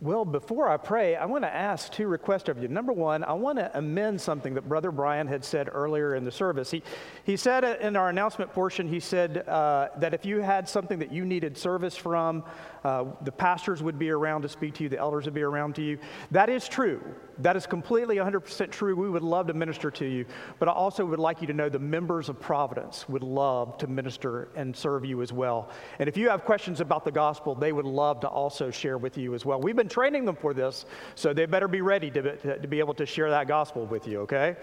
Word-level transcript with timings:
Well, 0.00 0.24
before 0.24 0.68
I 0.68 0.76
pray, 0.76 1.14
I 1.16 1.24
want 1.24 1.44
to 1.44 1.54
ask 1.54 1.90
two 1.92 2.08
requests 2.08 2.48
of 2.48 2.60
you. 2.60 2.68
Number 2.68 2.92
one, 2.92 3.22
I 3.24 3.32
want 3.32 3.58
to 3.58 3.70
amend 3.78 4.20
something 4.20 4.52
that 4.54 4.68
Brother 4.68 4.90
Brian 4.90 5.26
had 5.26 5.44
said 5.44 5.70
earlier 5.72 6.16
in 6.16 6.24
the 6.24 6.32
service. 6.32 6.70
He, 6.70 6.82
he 7.24 7.36
said 7.36 7.64
in 7.80 7.96
our 7.96 8.08
announcement 8.08 8.52
portion, 8.52 8.88
he 8.88 9.00
said 9.00 9.48
uh, 9.48 9.88
that 9.98 10.12
if 10.12 10.26
you 10.26 10.40
had 10.40 10.68
something 10.68 10.98
that 10.98 11.12
you 11.12 11.24
needed 11.24 11.56
service 11.56 11.96
from, 11.96 12.44
uh, 12.84 13.04
the 13.22 13.32
pastors 13.32 13.82
would 13.82 13.98
be 13.98 14.10
around 14.10 14.42
to 14.42 14.48
speak 14.48 14.74
to 14.74 14.82
you, 14.82 14.88
the 14.90 14.98
elders 14.98 15.24
would 15.24 15.32
be 15.32 15.42
around 15.42 15.74
to 15.76 15.82
you. 15.82 15.96
That 16.32 16.50
is 16.50 16.68
true. 16.68 17.00
That 17.38 17.56
is 17.56 17.66
completely 17.66 18.16
100% 18.16 18.70
true. 18.70 18.94
We 18.94 19.08
would 19.08 19.22
love 19.22 19.46
to 19.46 19.54
minister 19.54 19.90
to 19.92 20.04
you. 20.04 20.26
But 20.58 20.68
I 20.68 20.72
also 20.72 21.04
would 21.06 21.18
like 21.18 21.40
you 21.40 21.46
to 21.46 21.54
know 21.54 21.68
the 21.68 21.78
members 21.78 22.28
of 22.28 22.38
Providence 22.38 23.08
would 23.08 23.22
love 23.22 23.78
to 23.78 23.86
minister 23.86 24.48
and 24.54 24.76
serve 24.76 25.04
you 25.04 25.22
as 25.22 25.32
well. 25.32 25.70
And 25.98 26.08
if 26.08 26.16
you 26.16 26.28
have 26.28 26.44
questions 26.44 26.80
about 26.80 27.04
the 27.04 27.10
gospel, 27.10 27.54
they 27.54 27.72
would 27.72 27.86
love 27.86 28.20
to 28.20 28.28
also 28.28 28.70
share 28.70 28.98
with 28.98 29.16
you 29.16 29.34
as 29.34 29.46
well. 29.46 29.60
We've 29.60 29.74
been 29.74 29.83
training 29.88 30.24
them 30.24 30.36
for 30.36 30.54
this, 30.54 30.86
so 31.14 31.32
they 31.32 31.46
better 31.46 31.68
be 31.68 31.80
ready 31.80 32.10
to, 32.10 32.58
to 32.58 32.68
be 32.68 32.78
able 32.78 32.94
to 32.94 33.06
share 33.06 33.30
that 33.30 33.48
gospel 33.48 33.86
with 33.86 34.06
you, 34.06 34.20
okay? 34.20 34.56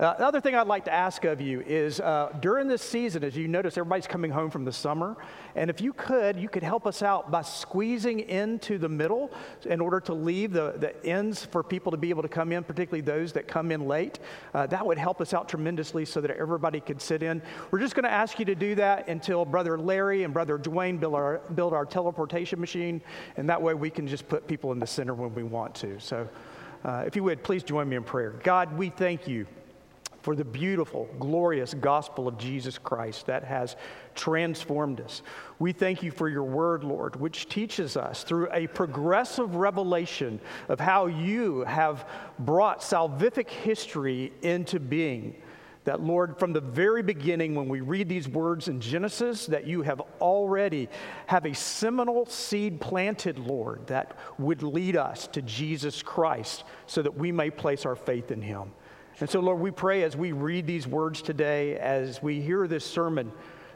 Uh, 0.00 0.14
the 0.14 0.26
other 0.26 0.40
thing 0.40 0.54
I'd 0.54 0.66
like 0.66 0.86
to 0.86 0.92
ask 0.92 1.24
of 1.24 1.40
you 1.40 1.60
is 1.60 2.00
uh, 2.00 2.36
during 2.40 2.66
this 2.66 2.82
season, 2.82 3.22
as 3.22 3.36
you 3.36 3.46
notice, 3.46 3.76
everybody's 3.76 4.06
coming 4.06 4.30
home 4.30 4.50
from 4.50 4.64
the 4.64 4.72
summer. 4.72 5.16
And 5.54 5.68
if 5.70 5.80
you 5.80 5.92
could, 5.92 6.38
you 6.38 6.48
could 6.48 6.62
help 6.62 6.86
us 6.86 7.02
out 7.02 7.30
by 7.30 7.42
squeezing 7.42 8.20
into 8.20 8.78
the 8.78 8.88
middle 8.88 9.30
in 9.66 9.80
order 9.80 10.00
to 10.00 10.14
leave 10.14 10.52
the, 10.52 10.74
the 10.78 11.06
ends 11.06 11.44
for 11.44 11.62
people 11.62 11.92
to 11.92 11.98
be 11.98 12.10
able 12.10 12.22
to 12.22 12.28
come 12.28 12.52
in, 12.52 12.64
particularly 12.64 13.02
those 13.02 13.32
that 13.34 13.46
come 13.46 13.70
in 13.70 13.86
late. 13.86 14.18
Uh, 14.54 14.66
that 14.66 14.84
would 14.84 14.98
help 14.98 15.20
us 15.20 15.34
out 15.34 15.48
tremendously 15.48 16.04
so 16.04 16.20
that 16.20 16.30
everybody 16.32 16.80
could 16.80 17.00
sit 17.00 17.22
in. 17.22 17.42
We're 17.70 17.80
just 17.80 17.94
going 17.94 18.04
to 18.04 18.10
ask 18.10 18.38
you 18.38 18.44
to 18.46 18.54
do 18.54 18.74
that 18.76 19.08
until 19.08 19.44
Brother 19.44 19.78
Larry 19.78 20.24
and 20.24 20.32
Brother 20.32 20.58
Dwayne 20.58 20.98
build 20.98 21.14
our, 21.14 21.38
build 21.54 21.74
our 21.74 21.84
teleportation 21.84 22.58
machine. 22.58 23.02
And 23.36 23.48
that 23.48 23.60
way 23.60 23.74
we 23.74 23.90
can 23.90 24.08
just 24.08 24.28
put 24.28 24.48
people 24.48 24.72
in 24.72 24.78
the 24.78 24.86
center 24.86 25.14
when 25.14 25.34
we 25.34 25.42
want 25.42 25.74
to. 25.76 26.00
So 26.00 26.28
uh, 26.84 27.04
if 27.06 27.14
you 27.14 27.22
would, 27.24 27.44
please 27.44 27.62
join 27.62 27.88
me 27.88 27.96
in 27.96 28.02
prayer. 28.02 28.30
God, 28.42 28.76
we 28.76 28.88
thank 28.88 29.28
you 29.28 29.46
for 30.22 30.36
the 30.36 30.44
beautiful, 30.44 31.08
glorious 31.18 31.74
gospel 31.74 32.28
of 32.28 32.38
Jesus 32.38 32.78
Christ 32.78 33.26
that 33.26 33.44
has 33.44 33.76
transformed 34.14 35.00
us. 35.00 35.22
We 35.58 35.72
thank 35.72 36.02
you 36.02 36.10
for 36.10 36.28
your 36.28 36.44
word, 36.44 36.84
Lord, 36.84 37.16
which 37.16 37.48
teaches 37.48 37.96
us 37.96 38.22
through 38.22 38.48
a 38.52 38.68
progressive 38.68 39.56
revelation 39.56 40.40
of 40.68 40.80
how 40.80 41.06
you 41.06 41.64
have 41.64 42.08
brought 42.38 42.80
salvific 42.80 43.50
history 43.50 44.32
into 44.42 44.80
being. 44.80 45.36
That, 45.84 46.00
Lord, 46.00 46.38
from 46.38 46.52
the 46.52 46.60
very 46.60 47.02
beginning, 47.02 47.56
when 47.56 47.68
we 47.68 47.80
read 47.80 48.08
these 48.08 48.28
words 48.28 48.68
in 48.68 48.80
Genesis, 48.80 49.46
that 49.46 49.66
you 49.66 49.82
have 49.82 50.00
already 50.20 50.88
have 51.26 51.44
a 51.44 51.54
seminal 51.54 52.24
seed 52.26 52.80
planted, 52.80 53.36
Lord, 53.40 53.88
that 53.88 54.16
would 54.38 54.62
lead 54.62 54.96
us 54.96 55.26
to 55.28 55.42
Jesus 55.42 56.00
Christ 56.00 56.62
so 56.86 57.02
that 57.02 57.16
we 57.16 57.32
may 57.32 57.50
place 57.50 57.84
our 57.84 57.96
faith 57.96 58.30
in 58.30 58.40
him. 58.40 58.70
And 59.20 59.28
so, 59.28 59.40
Lord, 59.40 59.60
we 59.60 59.70
pray 59.70 60.02
as 60.02 60.16
we 60.16 60.32
read 60.32 60.66
these 60.66 60.86
words 60.86 61.22
today, 61.22 61.76
as 61.76 62.22
we 62.22 62.40
hear 62.40 62.66
this 62.66 62.84
sermon, 62.84 63.32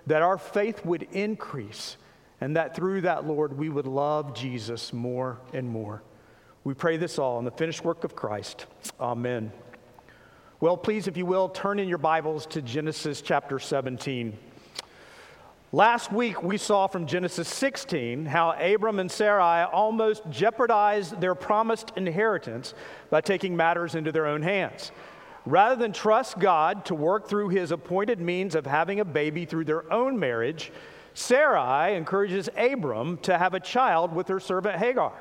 that 0.07 0.23
our 0.23 0.39
faith 0.39 0.85
would 0.85 1.03
increase 1.13 1.97
and 2.41 2.57
that 2.57 2.77
through 2.77 3.03
that, 3.03 3.27
Lord, 3.27 3.57
we 3.57 3.69
would 3.69 3.87
love 3.87 4.35
Jesus 4.35 4.93
more 4.93 5.39
and 5.53 5.69
more. 5.69 6.03
We 6.65 6.75
pray 6.75 6.97
this 6.97 7.19
all 7.19 7.39
in 7.39 7.45
the 7.45 7.51
finished 7.51 7.85
work 7.85 8.05
of 8.05 8.15
Christ. 8.15 8.67
Amen. 9.01 9.53
Well, 10.61 10.77
please, 10.77 11.07
if 11.07 11.17
you 11.17 11.27
will, 11.27 11.49
turn 11.49 11.79
in 11.79 11.89
your 11.89 11.99
Bibles 11.99 12.47
to 12.47 12.63
Genesis 12.63 13.23
chapter 13.23 13.59
17. 13.59 14.37
Last 15.73 16.13
week, 16.13 16.43
we 16.43 16.59
saw 16.59 16.87
from 16.87 17.07
Genesis 17.07 17.49
16 17.49 18.27
how 18.27 18.53
Abram 18.53 18.99
and 18.99 19.11
Sarai 19.11 19.65
almost 19.65 20.23
jeopardized 20.31 21.21
their 21.21 21.35
promised 21.35 21.93
inheritance 21.97 22.73
by 23.11 23.21
taking 23.21 23.57
matters 23.57 23.95
into 23.95 24.13
their 24.13 24.27
own 24.27 24.43
hands. 24.43 24.93
Rather 25.47 25.77
than 25.77 25.93
trust 25.93 26.41
God 26.41 26.85
to 26.87 26.95
work 26.95 27.29
through 27.29 27.51
his 27.51 27.71
appointed 27.71 28.21
means 28.21 28.57
of 28.57 28.67
having 28.67 28.99
a 28.99 29.05
baby 29.05 29.45
through 29.45 29.65
their 29.65 29.91
own 29.93 30.19
marriage, 30.19 30.73
Sarai 31.15 31.97
encourages 31.97 32.51
Abram 32.57 33.19
to 33.19 33.39
have 33.39 33.55
a 33.55 33.61
child 33.61 34.13
with 34.13 34.27
her 34.27 34.41
servant 34.41 34.77
Hagar. 34.77 35.13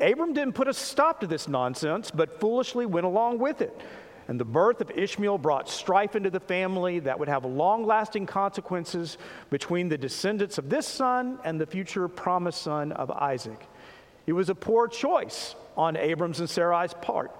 Abram 0.00 0.32
didn't 0.32 0.54
put 0.54 0.66
a 0.66 0.74
stop 0.74 1.20
to 1.20 1.28
this 1.28 1.46
nonsense, 1.46 2.10
but 2.10 2.40
foolishly 2.40 2.86
went 2.86 3.06
along 3.06 3.38
with 3.38 3.62
it. 3.62 3.80
And 4.26 4.38
the 4.38 4.44
birth 4.44 4.80
of 4.80 4.90
Ishmael 4.90 5.38
brought 5.38 5.68
strife 5.68 6.16
into 6.16 6.30
the 6.30 6.40
family 6.40 6.98
that 7.00 7.18
would 7.18 7.28
have 7.28 7.44
long 7.44 7.86
lasting 7.86 8.26
consequences 8.26 9.16
between 9.50 9.88
the 9.88 9.98
descendants 9.98 10.58
of 10.58 10.70
this 10.70 10.88
son 10.88 11.38
and 11.44 11.60
the 11.60 11.66
future 11.66 12.08
promised 12.08 12.62
son 12.62 12.90
of 12.92 13.10
Isaac. 13.12 13.68
It 14.26 14.32
was 14.32 14.48
a 14.48 14.54
poor 14.54 14.88
choice 14.88 15.54
on 15.76 15.96
Abram's 15.96 16.40
and 16.40 16.50
Sarai's 16.50 16.94
part. 16.94 17.30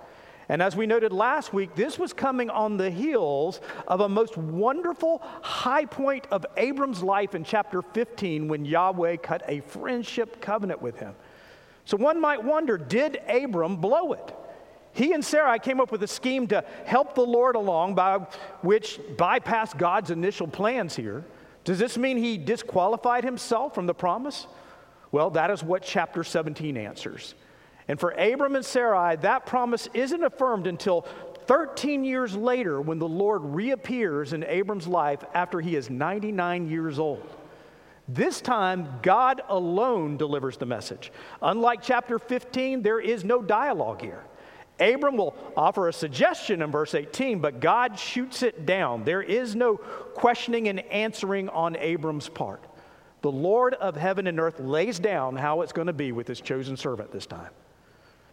And 0.49 0.63
as 0.63 0.77
we 0.77 0.87
noted 0.87 1.13
last 1.13 1.53
week, 1.53 1.75
this 1.75 1.99
was 1.99 2.13
coming 2.13 2.51
on 2.51 2.77
the 2.77 2.91
heels 2.91 3.61
of 3.87 4.01
a 4.01 4.09
most 4.09 4.37
wonderful 4.37 5.23
high 5.43 5.85
point 5.85 6.27
of 6.31 6.45
Abram's 6.57 7.03
life 7.03 7.35
in 7.35 7.45
chapter 7.45 7.83
15 7.83 8.49
when 8.49 8.65
Yahweh 8.65 9.17
cut 9.17 9.43
a 9.49 9.61
friendship 9.61 10.41
covenant 10.41 10.83
with 10.83 10.99
him. 10.99 11.15
So 11.85 11.97
one 11.97 12.21
might 12.21 12.43
wonder 12.43 12.77
did 12.77 13.21
Abram 13.29 13.77
blow 13.77 14.13
it? 14.13 14.35
He 14.95 15.13
and 15.13 15.25
Sarai 15.25 15.59
came 15.59 15.81
up 15.81 15.91
with 15.91 16.03
a 16.03 16.09
scheme 16.09 16.47
to 16.49 16.65
help 16.85 17.15
the 17.15 17.25
Lord 17.25 17.57
along, 17.57 17.95
by 17.95 18.19
which 18.61 19.01
bypassed 19.17 19.79
God's 19.79 20.11
initial 20.11 20.47
plans 20.47 20.95
here. 20.95 21.25
Does 21.65 21.79
this 21.79 21.97
mean 21.97 22.19
he 22.19 22.37
disqualified 22.37 23.25
himself 23.25 23.75
from 23.75 23.87
the 23.87 23.95
promise? 23.95 24.47
Well, 25.11 25.31
that 25.31 25.51
is 25.51 25.63
what 25.63 25.83
chapter 25.83 26.25
17 26.25 26.77
answers. 26.77 27.35
And 27.89 27.99
for 27.99 28.11
Abram 28.11 28.57
and 28.57 28.65
Sarai, 28.65 29.17
that 29.17 29.47
promise 29.47 29.89
isn't 29.93 30.23
affirmed 30.23 30.67
until 30.67 31.07
13 31.47 32.05
years 32.05 32.35
later 32.35 32.81
when 32.81 32.99
the 32.99 33.09
Lord 33.09 33.43
reappears 33.45 34.33
in 34.33 34.45
Abram's 34.45 34.87
life 34.87 35.25
after 35.35 35.61
he 35.61 35.77
is 35.77 35.91
99 35.91 36.69
years 36.69 36.99
old. 36.99 37.29
This 38.09 38.41
time, 38.41 38.89
God 39.03 39.43
alone 39.49 40.17
delivers 40.17 40.57
the 40.57 40.67
message. 40.67 41.13
Unlike 41.41 41.83
chapter 41.83 42.19
15, 42.19 42.83
there 42.83 43.01
is 43.01 43.25
no 43.25 43.43
dialogue 43.43 44.01
here. 44.01 44.25
Abram 44.81 45.17
will 45.17 45.37
offer 45.57 45.89
a 45.89 45.93
suggestion 45.93 46.63
in 46.63 46.71
verse 46.71 46.95
18, 46.95 47.41
but 47.41 47.61
God 47.61 47.99
shoots 47.99 48.43
it 48.43 48.67
down. 48.67 49.05
There 49.05 49.23
is 49.23 49.55
no 49.55 49.77
questioning 49.77 50.69
and 50.69 50.81
answering 50.81 51.49
on 51.51 51.77
Abram's 51.77 52.29
part. 52.29 52.65
The 53.21 53.31
Lord 53.31 53.75
of 53.75 53.95
heaven 53.95 54.27
and 54.27 54.41
earth 54.41 54.59
lays 54.59 54.99
down 54.99 55.37
how 55.37 55.61
it's 55.61 55.73
going 55.73 55.87
to 55.87 55.93
be 55.93 56.11
with 56.11 56.27
his 56.27 56.41
chosen 56.41 56.77
servant 56.77 57.13
this 57.13 57.27
time. 57.27 57.51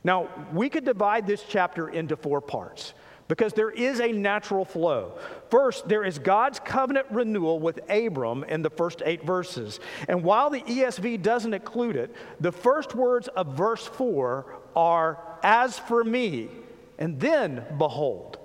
Now, 0.04 0.30
we 0.54 0.70
could 0.70 0.86
divide 0.86 1.28
this 1.28 1.44
chapter 1.48 1.90
into 1.90 2.16
four 2.16 2.42
parts 2.42 2.94
because 3.30 3.54
there 3.54 3.70
is 3.70 4.02
a 4.02 4.12
natural 4.12 4.66
flow. 4.66 5.14
First, 5.50 5.88
there 5.88 6.04
is 6.04 6.18
God's 6.18 6.60
covenant 6.60 7.08
renewal 7.12 7.60
with 7.60 7.80
Abram 7.90 8.44
in 8.44 8.64
the 8.64 8.72
first 8.72 9.04
eight 9.06 9.24
verses. 9.24 9.80
And 10.08 10.24
while 10.24 10.50
the 10.50 10.62
ESV 10.62 11.22
doesn't 11.22 11.54
include 11.54 11.96
it, 11.96 12.14
the 12.40 12.52
first 12.52 12.96
words 12.96 13.28
of 13.30 13.56
verse 13.56 13.86
4 13.86 14.46
are, 14.76 15.20
As 15.44 15.78
for 15.78 16.04
me, 16.04 16.50
and 16.98 17.20
then 17.20 17.64
behold. 17.78 18.40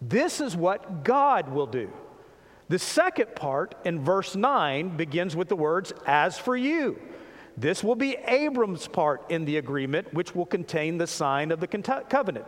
This 0.00 0.40
is 0.40 0.56
what 0.56 1.04
God 1.04 1.48
will 1.50 1.66
do. 1.66 1.90
The 2.68 2.78
second 2.78 3.36
part 3.36 3.74
in 3.84 4.02
verse 4.02 4.34
9 4.34 4.96
begins 4.96 5.36
with 5.36 5.48
the 5.48 5.56
words, 5.56 5.92
As 6.06 6.38
for 6.38 6.56
you. 6.56 6.98
This 7.56 7.84
will 7.84 7.94
be 7.94 8.16
Abram's 8.26 8.88
part 8.88 9.30
in 9.30 9.44
the 9.44 9.58
agreement, 9.58 10.12
which 10.14 10.34
will 10.34 10.46
contain 10.46 10.98
the 10.98 11.06
sign 11.06 11.50
of 11.50 11.60
the 11.60 11.66
covenant. 11.66 12.46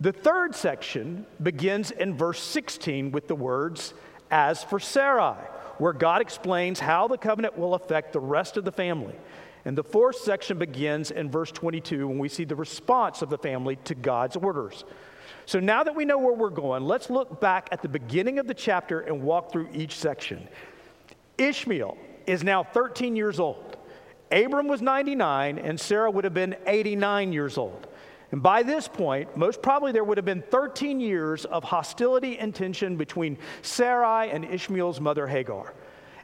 The 0.00 0.12
third 0.12 0.54
section 0.54 1.26
begins 1.42 1.90
in 1.90 2.16
verse 2.16 2.40
16 2.40 3.10
with 3.10 3.26
the 3.26 3.34
words, 3.34 3.94
As 4.30 4.62
for 4.62 4.78
Sarai, 4.78 5.36
where 5.78 5.92
God 5.92 6.22
explains 6.22 6.78
how 6.78 7.08
the 7.08 7.18
covenant 7.18 7.58
will 7.58 7.74
affect 7.74 8.12
the 8.12 8.20
rest 8.20 8.56
of 8.56 8.64
the 8.64 8.72
family. 8.72 9.14
And 9.64 9.76
the 9.76 9.82
fourth 9.82 10.16
section 10.16 10.58
begins 10.58 11.10
in 11.10 11.30
verse 11.30 11.50
22 11.50 12.06
when 12.06 12.18
we 12.18 12.28
see 12.28 12.44
the 12.44 12.54
response 12.54 13.22
of 13.22 13.30
the 13.30 13.38
family 13.38 13.76
to 13.84 13.94
God's 13.96 14.36
orders. 14.36 14.84
So 15.46 15.58
now 15.58 15.82
that 15.82 15.96
we 15.96 16.04
know 16.04 16.18
where 16.18 16.34
we're 16.34 16.50
going, 16.50 16.84
let's 16.84 17.10
look 17.10 17.40
back 17.40 17.68
at 17.72 17.82
the 17.82 17.88
beginning 17.88 18.38
of 18.38 18.46
the 18.46 18.54
chapter 18.54 19.00
and 19.00 19.22
walk 19.22 19.50
through 19.50 19.68
each 19.72 19.96
section. 19.96 20.46
Ishmael 21.38 21.96
is 22.26 22.44
now 22.44 22.62
13 22.62 23.16
years 23.16 23.40
old. 23.40 23.77
Abram 24.30 24.68
was 24.68 24.82
99 24.82 25.58
and 25.58 25.78
Sarah 25.78 26.10
would 26.10 26.24
have 26.24 26.34
been 26.34 26.56
89 26.66 27.32
years 27.32 27.58
old. 27.58 27.88
And 28.30 28.42
by 28.42 28.62
this 28.62 28.88
point, 28.88 29.36
most 29.36 29.62
probably 29.62 29.92
there 29.92 30.04
would 30.04 30.18
have 30.18 30.24
been 30.24 30.42
13 30.42 31.00
years 31.00 31.46
of 31.46 31.64
hostility 31.64 32.38
and 32.38 32.54
tension 32.54 32.96
between 32.96 33.38
Sarai 33.62 34.30
and 34.30 34.44
Ishmael's 34.44 35.00
mother 35.00 35.26
Hagar. 35.26 35.72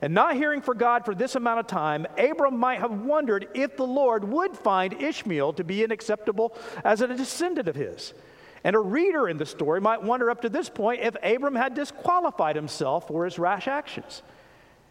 And 0.02 0.12
not 0.12 0.34
hearing 0.34 0.60
from 0.60 0.76
God 0.76 1.06
for 1.06 1.14
this 1.14 1.34
amount 1.34 1.60
of 1.60 1.66
time, 1.66 2.06
Abram 2.18 2.58
might 2.58 2.80
have 2.80 2.90
wondered 2.90 3.48
if 3.54 3.76
the 3.76 3.86
Lord 3.86 4.22
would 4.24 4.54
find 4.54 4.92
Ishmael 5.00 5.54
to 5.54 5.64
be 5.64 5.82
unacceptable 5.82 6.54
as 6.84 7.00
a 7.00 7.08
descendant 7.08 7.68
of 7.68 7.74
his. 7.74 8.12
And 8.64 8.76
a 8.76 8.80
reader 8.80 9.28
in 9.28 9.38
the 9.38 9.46
story 9.46 9.80
might 9.80 10.02
wonder 10.02 10.30
up 10.30 10.42
to 10.42 10.50
this 10.50 10.68
point 10.68 11.02
if 11.02 11.16
Abram 11.22 11.54
had 11.54 11.74
disqualified 11.74 12.56
himself 12.56 13.08
for 13.08 13.24
his 13.24 13.38
rash 13.38 13.66
actions. 13.66 14.22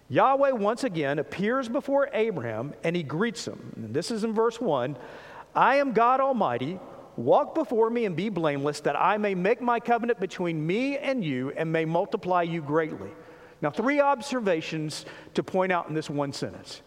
Yahweh 0.10 0.52
once 0.52 0.84
again 0.84 1.20
appears 1.20 1.70
before 1.70 2.10
Abraham 2.14 2.74
and 2.84 2.96
he 2.96 3.04
greets 3.04 3.48
him. 3.48 3.74
And 3.76 3.94
this 3.94 4.12
is 4.12 4.24
in 4.24 4.34
verse 4.34 4.60
1 4.60 4.98
I 5.56 5.76
am 5.76 5.94
God 5.94 6.20
Almighty. 6.20 6.80
Walk 7.16 7.54
before 7.54 7.92
me 7.92 8.06
and 8.06 8.16
be 8.16 8.30
blameless, 8.30 8.80
that 8.82 9.00
I 9.00 9.18
may 9.18 9.36
make 9.36 9.62
my 9.62 9.80
covenant 9.80 10.20
between 10.20 10.66
me 10.66 10.98
and 10.98 11.24
you 11.24 11.52
and 11.56 11.72
may 11.72 11.86
multiply 11.86 12.42
you 12.42 12.60
greatly. 12.60 13.12
Now, 13.62 13.70
three 13.70 14.00
observations 14.00 15.06
to 15.36 15.44
point 15.44 15.72
out 15.72 15.88
in 15.88 15.94
this 15.94 16.10
one 16.10 16.34
sentence 16.34 16.82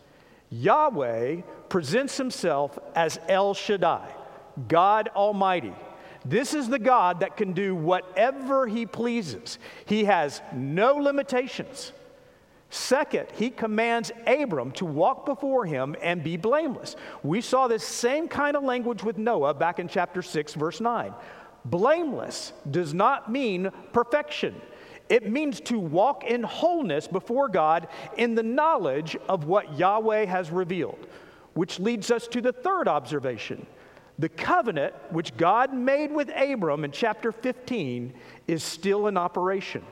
Yahweh 0.50 1.42
presents 1.68 2.16
himself 2.16 2.78
as 2.94 3.20
El 3.28 3.54
Shaddai, 3.54 4.08
God 4.68 5.08
Almighty. 5.14 5.74
This 6.24 6.54
is 6.54 6.68
the 6.68 6.78
God 6.78 7.20
that 7.20 7.36
can 7.36 7.52
do 7.52 7.74
whatever 7.74 8.66
he 8.66 8.84
pleases, 8.84 9.58
he 9.86 10.04
has 10.04 10.42
no 10.52 10.96
limitations. 10.96 11.92
Second, 12.70 13.28
he 13.32 13.50
commands 13.50 14.10
Abram 14.26 14.72
to 14.72 14.84
walk 14.84 15.24
before 15.24 15.64
him 15.66 15.94
and 16.02 16.22
be 16.22 16.36
blameless. 16.36 16.96
We 17.22 17.40
saw 17.40 17.68
this 17.68 17.84
same 17.84 18.26
kind 18.28 18.56
of 18.56 18.64
language 18.64 19.04
with 19.04 19.18
Noah 19.18 19.54
back 19.54 19.78
in 19.78 19.88
chapter 19.88 20.20
6, 20.20 20.54
verse 20.54 20.80
9. 20.80 21.14
Blameless 21.64 22.52
does 22.70 22.92
not 22.92 23.30
mean 23.30 23.70
perfection. 23.92 24.60
It 25.08 25.30
means 25.30 25.60
to 25.60 25.78
walk 25.78 26.24
in 26.24 26.42
wholeness 26.42 27.06
before 27.06 27.48
God 27.48 27.86
in 28.16 28.34
the 28.34 28.42
knowledge 28.42 29.16
of 29.28 29.44
what 29.44 29.78
Yahweh 29.78 30.24
has 30.24 30.50
revealed, 30.50 31.06
which 31.54 31.78
leads 31.78 32.10
us 32.10 32.26
to 32.28 32.40
the 32.40 32.52
third 32.52 32.88
observation. 32.88 33.64
The 34.18 34.28
covenant 34.28 34.94
which 35.10 35.36
God 35.36 35.72
made 35.72 36.10
with 36.10 36.30
Abram 36.34 36.84
in 36.84 36.90
chapter 36.90 37.30
15 37.30 38.14
is 38.48 38.62
still 38.64 39.06
in 39.06 39.16
operation. 39.16 39.84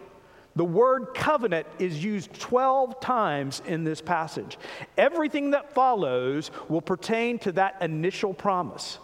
The 0.57 0.65
word 0.65 1.15
covenant 1.15 1.67
is 1.79 2.03
used 2.03 2.33
12 2.35 3.01
times 3.01 3.61
in 3.67 3.83
this 3.83 4.01
passage. 4.01 4.57
Everything 4.97 5.51
that 5.51 5.73
follows 5.73 6.51
will 6.69 6.81
pertain 6.81 7.39
to 7.41 7.53
that 7.53 7.77
initial 7.81 8.33
promise. 8.33 8.99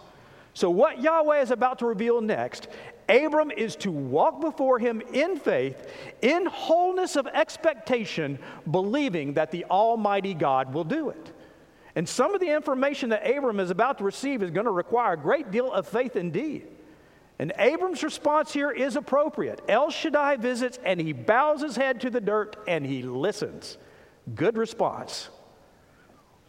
So, 0.53 0.69
what 0.69 1.01
Yahweh 1.01 1.41
is 1.41 1.51
about 1.51 1.79
to 1.79 1.85
reveal 1.85 2.21
next, 2.21 2.67
Abram 3.09 3.51
is 3.51 3.75
to 3.77 3.91
walk 3.91 4.39
before 4.39 4.79
him 4.79 5.01
in 5.13 5.37
faith, 5.37 5.89
in 6.21 6.45
wholeness 6.45 7.15
of 7.15 7.27
expectation, 7.27 8.39
believing 8.69 9.33
that 9.33 9.51
the 9.51 9.65
Almighty 9.65 10.33
God 10.33 10.73
will 10.73 10.83
do 10.83 11.09
it. 11.09 11.31
And 11.95 12.07
some 12.07 12.33
of 12.33 12.39
the 12.39 12.53
information 12.53 13.09
that 13.09 13.29
Abram 13.29 13.59
is 13.59 13.69
about 13.69 13.97
to 13.97 14.05
receive 14.05 14.41
is 14.41 14.51
going 14.51 14.65
to 14.65 14.71
require 14.71 15.13
a 15.13 15.17
great 15.17 15.51
deal 15.51 15.71
of 15.71 15.87
faith 15.87 16.15
indeed. 16.15 16.67
And 17.41 17.51
Abram's 17.57 18.03
response 18.03 18.53
here 18.53 18.69
is 18.69 18.95
appropriate. 18.95 19.61
El 19.67 19.89
Shaddai 19.89 20.35
visits 20.35 20.77
and 20.85 21.01
he 21.01 21.11
bows 21.11 21.63
his 21.63 21.75
head 21.75 21.99
to 22.01 22.11
the 22.11 22.21
dirt 22.21 22.55
and 22.67 22.85
he 22.85 23.01
listens. 23.01 23.79
Good 24.35 24.59
response. 24.59 25.29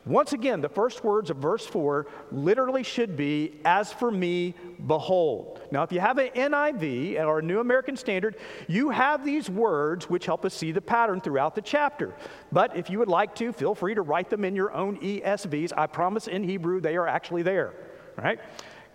Once 0.04 0.34
again, 0.34 0.60
the 0.60 0.68
first 0.68 1.02
words 1.02 1.30
of 1.30 1.38
verse 1.38 1.64
4 1.64 2.06
literally 2.30 2.82
should 2.82 3.16
be, 3.16 3.54
As 3.64 3.90
for 3.90 4.10
me, 4.10 4.52
behold. 4.86 5.62
Now, 5.70 5.82
if 5.82 5.92
you 5.92 6.00
have 6.00 6.18
an 6.18 6.28
NIV 6.28 7.18
or 7.24 7.38
a 7.38 7.42
New 7.42 7.60
American 7.60 7.96
Standard, 7.96 8.36
you 8.68 8.90
have 8.90 9.24
these 9.24 9.48
words 9.48 10.10
which 10.10 10.26
help 10.26 10.44
us 10.44 10.52
see 10.52 10.72
the 10.72 10.82
pattern 10.82 11.22
throughout 11.22 11.54
the 11.54 11.62
chapter. 11.62 12.14
But 12.50 12.76
if 12.76 12.90
you 12.90 12.98
would 12.98 13.08
like 13.08 13.34
to, 13.36 13.50
feel 13.52 13.74
free 13.74 13.94
to 13.94 14.02
write 14.02 14.28
them 14.28 14.44
in 14.44 14.54
your 14.54 14.74
own 14.74 14.98
ESVs. 14.98 15.72
I 15.74 15.86
promise 15.86 16.26
in 16.26 16.44
Hebrew 16.44 16.82
they 16.82 16.96
are 16.96 17.06
actually 17.06 17.44
there, 17.44 17.72
right? 18.18 18.40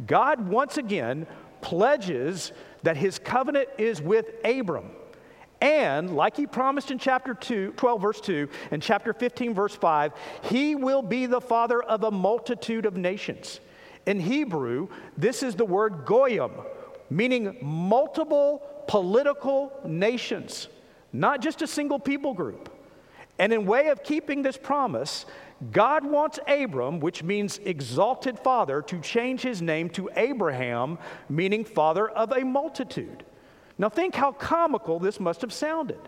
God 0.05 0.47
once 0.47 0.77
again 0.77 1.25
pledges 1.61 2.51
that 2.83 2.97
his 2.97 3.19
covenant 3.19 3.69
is 3.77 4.01
with 4.01 4.31
Abram. 4.45 4.91
And, 5.59 6.15
like 6.15 6.37
he 6.37 6.45
promised 6.45 6.91
in 6.91 6.99
chapter 6.99 7.33
2, 7.33 7.73
12, 7.75 8.01
verse 8.01 8.21
2, 8.21 8.47
and 8.71 8.81
chapter 8.81 9.11
15, 9.11 9.53
verse 9.53 9.75
5, 9.75 10.13
he 10.43 10.75
will 10.75 11.01
be 11.01 11.25
the 11.25 11.41
father 11.41 11.81
of 11.81 12.03
a 12.03 12.11
multitude 12.11 12.85
of 12.85 12.95
nations. 12.95 13.59
In 14.05 14.19
Hebrew, 14.19 14.87
this 15.17 15.41
is 15.41 15.55
the 15.55 15.65
word 15.65 16.05
goyim, 16.05 16.51
meaning 17.09 17.57
multiple 17.61 18.61
political 18.87 19.73
nations, 19.85 20.67
not 21.11 21.41
just 21.41 21.61
a 21.61 21.67
single 21.67 21.99
people 21.99 22.33
group. 22.33 22.69
And 23.39 23.51
in 23.51 23.65
way 23.65 23.89
of 23.89 24.03
keeping 24.03 24.41
this 24.41 24.57
promise, 24.57 25.25
God 25.71 26.05
wants 26.05 26.39
Abram, 26.47 26.99
which 26.99 27.23
means 27.23 27.59
exalted 27.63 28.37
father, 28.39 28.81
to 28.83 28.99
change 28.99 29.41
his 29.41 29.61
name 29.61 29.89
to 29.91 30.09
Abraham, 30.15 30.99
meaning 31.29 31.65
father 31.65 32.07
of 32.09 32.31
a 32.31 32.45
multitude. 32.45 33.23
Now, 33.77 33.89
think 33.89 34.15
how 34.15 34.31
comical 34.31 34.99
this 34.99 35.19
must 35.19 35.41
have 35.41 35.53
sounded. 35.53 35.99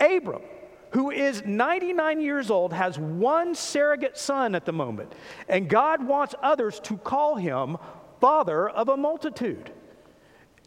Abram, 0.00 0.42
who 0.90 1.10
is 1.10 1.44
99 1.44 2.20
years 2.20 2.50
old, 2.50 2.72
has 2.72 2.98
one 2.98 3.54
surrogate 3.54 4.16
son 4.16 4.54
at 4.54 4.64
the 4.64 4.72
moment, 4.72 5.12
and 5.48 5.68
God 5.68 6.06
wants 6.06 6.34
others 6.42 6.80
to 6.80 6.96
call 6.96 7.36
him 7.36 7.76
father 8.20 8.68
of 8.68 8.88
a 8.88 8.96
multitude. 8.96 9.72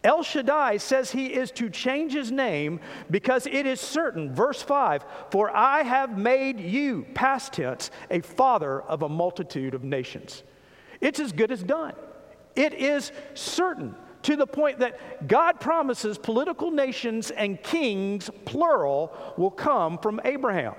El 0.03 0.23
Shaddai 0.23 0.77
says 0.77 1.11
he 1.11 1.27
is 1.27 1.51
to 1.51 1.69
change 1.69 2.13
his 2.13 2.31
name 2.31 2.79
because 3.11 3.45
it 3.45 3.67
is 3.67 3.79
certain, 3.79 4.33
verse 4.33 4.61
5, 4.61 5.05
for 5.29 5.55
I 5.55 5.83
have 5.83 6.17
made 6.17 6.59
you, 6.59 7.05
past 7.13 7.53
tense, 7.53 7.91
a 8.09 8.21
father 8.21 8.81
of 8.81 9.03
a 9.03 9.09
multitude 9.09 9.75
of 9.75 9.83
nations. 9.83 10.43
It's 11.01 11.19
as 11.19 11.31
good 11.31 11.51
as 11.51 11.61
done. 11.61 11.93
It 12.55 12.73
is 12.73 13.11
certain 13.35 13.95
to 14.23 14.35
the 14.35 14.47
point 14.47 14.79
that 14.79 15.27
God 15.27 15.59
promises 15.59 16.17
political 16.17 16.71
nations 16.71 17.31
and 17.31 17.61
kings, 17.61 18.29
plural, 18.45 19.15
will 19.37 19.51
come 19.51 19.97
from 19.99 20.19
Abraham. 20.25 20.75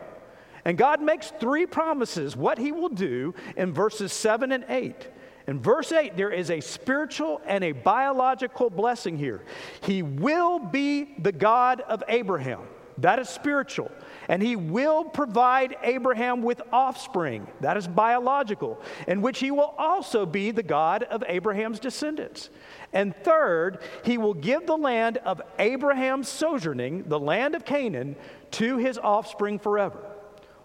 And 0.64 0.78
God 0.78 1.02
makes 1.02 1.32
three 1.40 1.66
promises 1.66 2.36
what 2.36 2.58
he 2.58 2.72
will 2.72 2.88
do 2.88 3.34
in 3.56 3.72
verses 3.72 4.12
7 4.12 4.52
and 4.52 4.64
8. 4.68 5.08
In 5.46 5.60
verse 5.60 5.92
8, 5.92 6.16
there 6.16 6.30
is 6.30 6.50
a 6.50 6.60
spiritual 6.60 7.40
and 7.46 7.64
a 7.64 7.72
biological 7.72 8.70
blessing 8.70 9.18
here. 9.18 9.42
He 9.82 10.02
will 10.02 10.58
be 10.58 11.14
the 11.18 11.32
God 11.32 11.80
of 11.80 12.02
Abraham. 12.08 12.60
That 12.98 13.18
is 13.18 13.28
spiritual. 13.28 13.90
And 14.28 14.42
he 14.42 14.54
will 14.54 15.04
provide 15.04 15.76
Abraham 15.82 16.42
with 16.42 16.62
offspring. 16.72 17.46
That 17.60 17.76
is 17.76 17.88
biological. 17.88 18.80
In 19.08 19.22
which 19.22 19.40
he 19.40 19.50
will 19.50 19.74
also 19.78 20.26
be 20.26 20.50
the 20.50 20.62
God 20.62 21.02
of 21.04 21.24
Abraham's 21.26 21.80
descendants. 21.80 22.50
And 22.92 23.16
third, 23.16 23.78
he 24.04 24.18
will 24.18 24.34
give 24.34 24.66
the 24.66 24.76
land 24.76 25.16
of 25.18 25.40
Abraham's 25.58 26.28
sojourning, 26.28 27.04
the 27.04 27.18
land 27.18 27.54
of 27.54 27.64
Canaan, 27.64 28.14
to 28.52 28.76
his 28.76 28.98
offspring 28.98 29.58
forever 29.58 30.11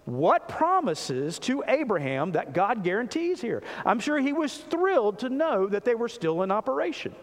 what 0.07 0.47
promises 0.47 1.37
to 1.37 1.61
Abraham 1.67 2.31
that 2.31 2.53
God 2.53 2.81
guarantees 2.81 3.41
here. 3.41 3.61
I'm 3.85 3.99
sure 3.99 4.17
he 4.19 4.31
was 4.31 4.55
thrilled 4.55 5.19
to 5.19 5.29
know 5.29 5.67
that 5.67 5.83
they 5.83 5.95
were 5.95 6.07
still 6.07 6.43
in 6.43 6.51
operation. 6.51 7.13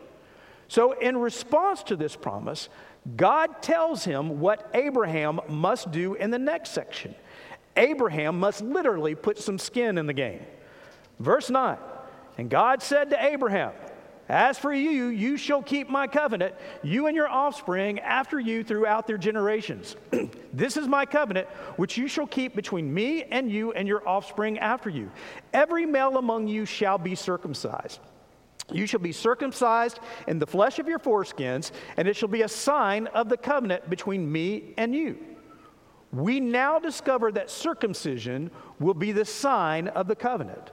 So, 0.68 0.92
in 0.92 1.16
response 1.16 1.82
to 1.84 1.96
this 1.96 2.14
promise, 2.14 2.68
God 3.16 3.62
tells 3.62 4.04
him 4.04 4.38
what 4.38 4.70
Abraham 4.74 5.40
must 5.48 5.92
do 5.92 6.12
in 6.14 6.30
the 6.30 6.38
next 6.38 6.72
section. 6.72 7.14
Abraham 7.76 8.38
must 8.38 8.60
literally 8.60 9.14
put 9.14 9.38
some 9.38 9.58
skin 9.58 9.96
in 9.96 10.06
the 10.06 10.12
game. 10.12 10.44
Verse 11.18 11.48
9 11.48 11.78
And 12.36 12.50
God 12.50 12.82
said 12.82 13.10
to 13.10 13.24
Abraham, 13.24 13.72
as 14.28 14.58
for 14.58 14.72
you, 14.72 15.06
you 15.06 15.36
shall 15.36 15.62
keep 15.62 15.90
my 15.90 16.06
covenant, 16.06 16.54
you 16.82 17.06
and 17.06 17.16
your 17.16 17.28
offspring 17.28 18.00
after 18.00 18.40
you 18.40 18.64
throughout 18.64 19.06
their 19.06 19.18
generations. 19.18 19.96
this 20.52 20.76
is 20.76 20.88
my 20.88 21.04
covenant, 21.04 21.46
which 21.76 21.98
you 21.98 22.08
shall 22.08 22.26
keep 22.26 22.56
between 22.56 22.92
me 22.92 23.24
and 23.24 23.50
you 23.50 23.72
and 23.72 23.86
your 23.86 24.06
offspring 24.08 24.58
after 24.58 24.88
you. 24.88 25.10
Every 25.52 25.84
male 25.84 26.16
among 26.16 26.48
you 26.48 26.64
shall 26.64 26.96
be 26.96 27.14
circumcised. 27.14 28.00
You 28.72 28.86
shall 28.86 29.00
be 29.00 29.12
circumcised 29.12 30.00
in 30.26 30.38
the 30.38 30.46
flesh 30.46 30.78
of 30.78 30.88
your 30.88 30.98
foreskins, 30.98 31.70
and 31.98 32.08
it 32.08 32.16
shall 32.16 32.30
be 32.30 32.42
a 32.42 32.48
sign 32.48 33.08
of 33.08 33.28
the 33.28 33.36
covenant 33.36 33.90
between 33.90 34.30
me 34.30 34.72
and 34.78 34.94
you. 34.94 35.18
We 36.12 36.40
now 36.40 36.78
discover 36.78 37.30
that 37.32 37.50
circumcision 37.50 38.50
will 38.78 38.94
be 38.94 39.12
the 39.12 39.24
sign 39.24 39.88
of 39.88 40.06
the 40.06 40.16
covenant. 40.16 40.70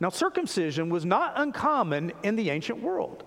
Now, 0.00 0.08
circumcision 0.08 0.88
was 0.88 1.04
not 1.04 1.34
uncommon 1.36 2.12
in 2.22 2.34
the 2.34 2.50
ancient 2.50 2.82
world. 2.82 3.24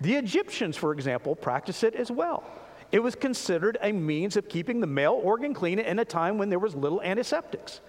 The 0.00 0.14
Egyptians, 0.14 0.76
for 0.76 0.92
example, 0.92 1.34
practiced 1.34 1.84
it 1.84 1.94
as 1.96 2.10
well. 2.10 2.44
It 2.92 3.02
was 3.02 3.14
considered 3.14 3.78
a 3.82 3.90
means 3.90 4.36
of 4.36 4.48
keeping 4.48 4.80
the 4.80 4.86
male 4.86 5.20
organ 5.22 5.54
clean 5.54 5.78
in 5.78 5.98
a 5.98 6.04
time 6.04 6.38
when 6.38 6.48
there 6.48 6.58
was 6.58 6.74
little 6.74 7.02
antiseptics. 7.02 7.80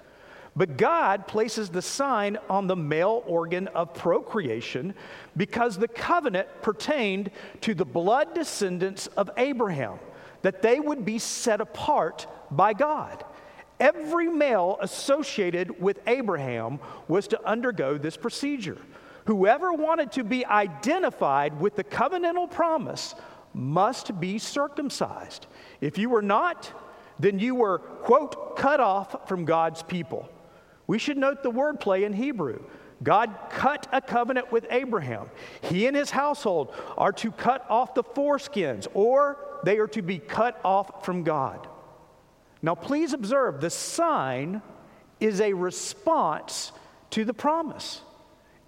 But 0.56 0.78
God 0.78 1.28
places 1.28 1.70
the 1.70 1.82
sign 1.82 2.38
on 2.50 2.68
the 2.68 2.76
male 2.76 3.24
organ 3.26 3.68
of 3.70 3.94
procreation 3.94 4.94
because 5.36 5.78
the 5.78 5.88
covenant 5.88 6.48
pertained 6.62 7.32
to 7.62 7.74
the 7.74 7.86
blood 7.86 8.36
descendants 8.36 9.08
of 9.08 9.32
Abraham, 9.38 9.98
that 10.44 10.62
they 10.62 10.80
would 10.80 11.06
be 11.06 11.18
set 11.18 11.60
apart 11.60 12.28
by 12.52 12.74
God. 12.74 13.26
Every 13.80 14.30
male 14.30 14.78
associated 14.82 15.82
with 15.82 16.00
Abraham 16.08 16.80
was 17.08 17.28
to 17.30 17.48
undergo 17.48 17.98
this 17.98 18.18
procedure. 18.18 18.78
Whoever 19.26 19.74
wanted 19.74 20.12
to 20.14 20.24
be 20.24 20.46
identified 20.46 21.60
with 21.60 21.76
the 21.76 21.84
covenantal 21.84 22.52
promise 22.52 23.16
must 23.54 24.20
be 24.20 24.38
circumcised. 24.38 25.48
If 25.82 25.98
you 25.98 26.10
were 26.10 26.22
not, 26.22 26.72
then 27.20 27.40
you 27.40 27.56
were, 27.56 27.80
quote, 27.80 28.58
cut 28.58 28.80
off 28.80 29.28
from 29.28 29.46
God's 29.46 29.84
people. 29.84 30.28
We 30.88 31.00
should 31.00 31.18
note 31.18 31.44
the 31.44 31.52
wordplay 31.52 32.04
in 32.04 32.14
Hebrew. 32.14 32.64
God 33.02 33.36
cut 33.50 33.88
a 33.92 34.02
covenant 34.02 34.52
with 34.52 34.66
Abraham. 34.70 35.30
He 35.62 35.88
and 35.88 35.96
his 35.96 36.10
household 36.10 36.74
are 36.98 37.12
to 37.14 37.32
cut 37.32 37.66
off 37.70 37.94
the 37.94 38.04
foreskins, 38.04 38.88
or 38.94 39.38
they 39.64 39.78
are 39.78 39.88
to 39.88 40.02
be 40.02 40.20
cut 40.20 40.60
off 40.64 41.06
from 41.06 41.24
God. 41.24 41.68
Now, 42.64 42.76
please 42.76 43.12
observe 43.12 43.60
the 43.60 43.70
sign 43.70 44.62
is 45.20 45.42
a 45.42 45.54
response 45.54 46.72
to 47.12 47.26
the 47.26 47.34
promise. 47.34 48.02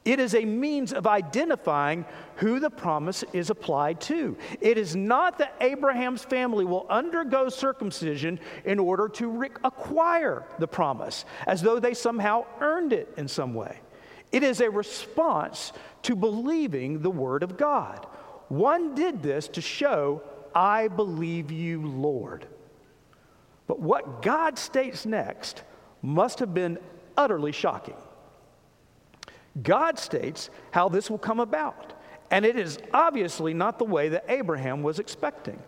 It 0.04 0.20
is 0.20 0.36
a 0.36 0.46
means 0.46 0.94
of 0.94 1.08
identifying 1.08 2.06
who 2.36 2.60
the 2.60 2.70
promise 2.70 3.24
is 3.34 3.50
applied 3.50 4.02
to. 4.02 4.38
It 4.62 4.78
is 4.78 4.96
not 4.96 5.40
that 5.40 5.56
Abraham's 5.62 6.24
family 6.24 6.64
will 6.64 6.86
undergo 6.90 7.50
circumcision 7.50 8.40
in 8.66 8.78
order 8.78 9.08
to 9.10 9.28
re- 9.28 9.50
acquire 9.64 10.46
the 10.60 10.68
promise, 10.68 11.26
as 11.48 11.64
though 11.64 11.80
they 11.80 11.96
somehow 11.96 12.46
earned 12.60 12.94
it 12.94 13.12
in 13.18 13.28
some 13.28 13.56
way. 13.56 13.80
It 14.32 14.44
is 14.44 14.62
a 14.62 14.70
response 14.70 15.72
to 16.04 16.16
believing 16.16 17.02
the 17.02 17.10
Word 17.10 17.42
of 17.42 17.58
God. 17.58 18.06
One 18.50 18.94
did 18.94 19.24
this 19.24 19.48
to 19.48 19.62
show, 19.62 20.22
I 20.54 20.90
believe 20.90 21.50
you, 21.50 21.82
Lord. 21.82 22.46
But 23.68 23.80
what 23.80 24.22
God 24.22 24.58
states 24.58 25.06
next 25.06 25.64
must 26.02 26.40
have 26.40 26.54
been 26.54 26.78
utterly 27.18 27.52
shocking. 27.52 27.96
God 29.62 29.98
states 29.98 30.50
how 30.72 30.90
this 30.90 31.10
will 31.10 31.18
come 31.18 31.40
about. 31.40 31.94
And 32.32 32.46
it 32.46 32.58
is 32.58 32.78
obviously 32.94 33.54
not 33.54 33.80
the 33.80 33.86
way 33.86 34.10
that 34.10 34.26
Abraham 34.28 34.84
was 34.84 35.00
expecting. 35.00 35.62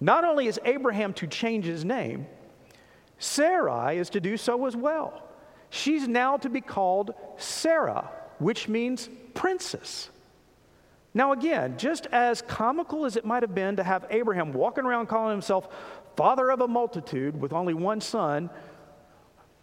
Not 0.00 0.24
only 0.24 0.46
is 0.46 0.60
Abraham 0.64 1.12
to 1.14 1.26
change 1.26 1.64
his 1.64 1.84
name, 1.84 2.26
Sarai 3.18 3.98
is 3.98 4.10
to 4.10 4.20
do 4.20 4.36
so 4.36 4.66
as 4.66 4.76
well. 4.76 5.22
She's 5.70 6.08
now 6.08 6.36
to 6.38 6.48
be 6.48 6.60
called 6.60 7.14
Sarah, 7.36 8.10
which 8.38 8.68
means 8.68 9.08
princess. 9.34 10.08
Now, 11.14 11.32
again, 11.32 11.76
just 11.78 12.06
as 12.12 12.42
comical 12.42 13.04
as 13.04 13.16
it 13.16 13.24
might 13.24 13.42
have 13.42 13.54
been 13.54 13.76
to 13.76 13.82
have 13.82 14.06
Abraham 14.10 14.52
walking 14.52 14.84
around 14.84 15.08
calling 15.08 15.32
himself 15.32 15.68
father 16.18 16.50
of 16.50 16.60
a 16.60 16.66
multitude 16.66 17.40
with 17.40 17.52
only 17.52 17.74
one 17.74 18.00
son, 18.00 18.50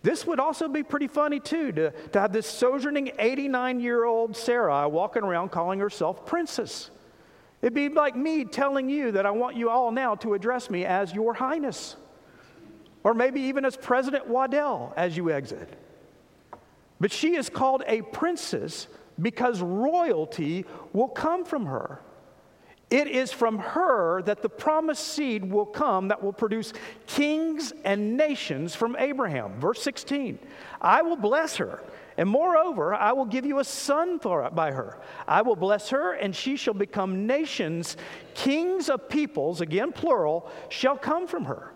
this 0.04 0.26
would 0.26 0.40
also 0.40 0.70
be 0.70 0.84
pretty 0.84 1.08
funny, 1.08 1.42
too, 1.42 1.74
to, 1.74 1.92
to 2.14 2.22
have 2.22 2.32
this 2.32 2.48
sojourning 2.48 3.12
89 3.20 3.82
year 3.82 4.06
old 4.06 4.38
Sarah 4.38 4.88
walking 4.88 5.24
around 5.24 5.50
calling 5.50 5.82
herself 5.82 6.26
princess. 6.26 6.92
It'd 7.62 7.74
be 7.74 7.90
like 7.90 8.16
me 8.16 8.46
telling 8.46 8.90
you 8.90 9.12
that 9.12 9.26
I 9.26 9.32
want 9.32 9.58
you 9.58 9.70
all 9.70 9.92
now 9.92 10.16
to 10.16 10.34
address 10.34 10.70
me 10.70 10.86
as 10.86 11.14
Your 11.14 11.34
Highness, 11.34 11.98
or 13.04 13.14
maybe 13.14 13.42
even 13.42 13.66
as 13.66 13.76
President 13.76 14.26
Waddell 14.26 14.94
as 14.96 15.18
you 15.18 15.32
exit. 15.32 15.68
But 17.02 17.12
she 17.12 17.36
is 17.36 17.50
called 17.50 17.84
a 17.86 18.02
princess 18.02 18.88
because 19.22 19.60
royalty 19.60 20.64
will 20.94 21.10
come 21.10 21.44
from 21.44 21.66
her. 21.66 22.00
It 22.92 23.08
is 23.08 23.32
from 23.32 23.58
her 23.58 24.22
that 24.24 24.44
the 24.44 24.50
promised 24.50 25.08
seed 25.08 25.50
will 25.50 25.65
come 25.65 26.10
that 26.10 26.22
will 26.22 26.34
produce 26.34 26.72
kings 27.08 27.74
and 27.84 28.15
nations 28.15 28.75
from 28.75 28.96
Abraham. 28.98 29.60
Verse 29.60 29.82
16 29.82 30.38
I 30.82 31.01
will 31.01 31.15
bless 31.15 31.56
her, 31.58 31.82
and 32.18 32.30
moreover, 32.30 32.94
I 32.94 33.12
will 33.13 33.25
give 33.25 33.46
you 33.46 33.60
a 33.60 33.63
son 33.63 34.20
for, 34.20 34.48
by 34.51 34.72
her. 34.72 35.00
I 35.27 35.42
will 35.42 35.56
bless 35.56 35.89
her, 35.89 36.13
and 36.13 36.36
she 36.36 36.56
shall 36.56 36.75
become 36.75 37.25
nations. 37.25 37.98
Kings 38.36 38.89
of 38.89 39.10
peoples, 39.10 39.62
again 39.62 39.92
plural, 39.92 40.50
shall 40.70 40.98
come 40.98 41.27
from 41.27 41.46
her. 41.46 41.74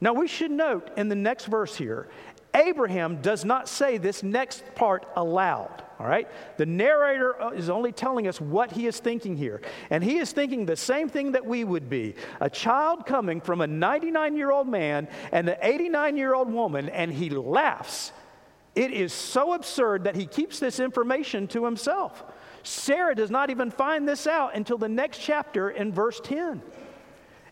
Now 0.00 0.14
we 0.14 0.26
should 0.26 0.50
note 0.50 0.90
in 0.96 1.08
the 1.08 1.14
next 1.14 1.44
verse 1.44 1.76
here 1.76 2.08
Abraham 2.54 3.22
does 3.22 3.44
not 3.44 3.68
say 3.68 3.98
this 3.98 4.22
next 4.22 4.64
part 4.74 5.06
aloud, 5.16 5.84
all 5.98 6.06
right? 6.06 6.28
The 6.56 6.66
narrator 6.66 7.40
uh, 7.40 7.50
is 7.50 7.70
only 7.70 7.92
telling 7.92 8.26
us 8.26 8.40
what 8.40 8.72
he 8.72 8.86
is 8.86 8.98
thinking 8.98 9.36
here. 9.36 9.60
And 9.90 10.02
he 10.02 10.18
is 10.18 10.32
thinking 10.32 10.66
the 10.66 10.76
same 10.76 11.08
thing 11.08 11.32
that 11.32 11.46
we 11.46 11.62
would 11.62 11.88
be 11.88 12.14
a 12.40 12.50
child 12.50 13.06
coming 13.06 13.40
from 13.40 13.60
a 13.60 13.66
99 13.66 14.36
year 14.36 14.50
old 14.50 14.68
man 14.68 15.08
and 15.30 15.48
an 15.48 15.56
89 15.62 16.16
year 16.16 16.34
old 16.34 16.52
woman, 16.52 16.88
and 16.88 17.12
he 17.12 17.30
laughs. 17.30 18.12
It 18.74 18.92
is 18.92 19.12
so 19.12 19.52
absurd 19.52 20.04
that 20.04 20.16
he 20.16 20.26
keeps 20.26 20.58
this 20.58 20.80
information 20.80 21.46
to 21.48 21.64
himself. 21.64 22.24
Sarah 22.62 23.14
does 23.14 23.30
not 23.30 23.50
even 23.50 23.70
find 23.70 24.08
this 24.08 24.26
out 24.26 24.54
until 24.54 24.78
the 24.78 24.88
next 24.88 25.18
chapter 25.18 25.70
in 25.70 25.92
verse 25.92 26.20
10. 26.22 26.62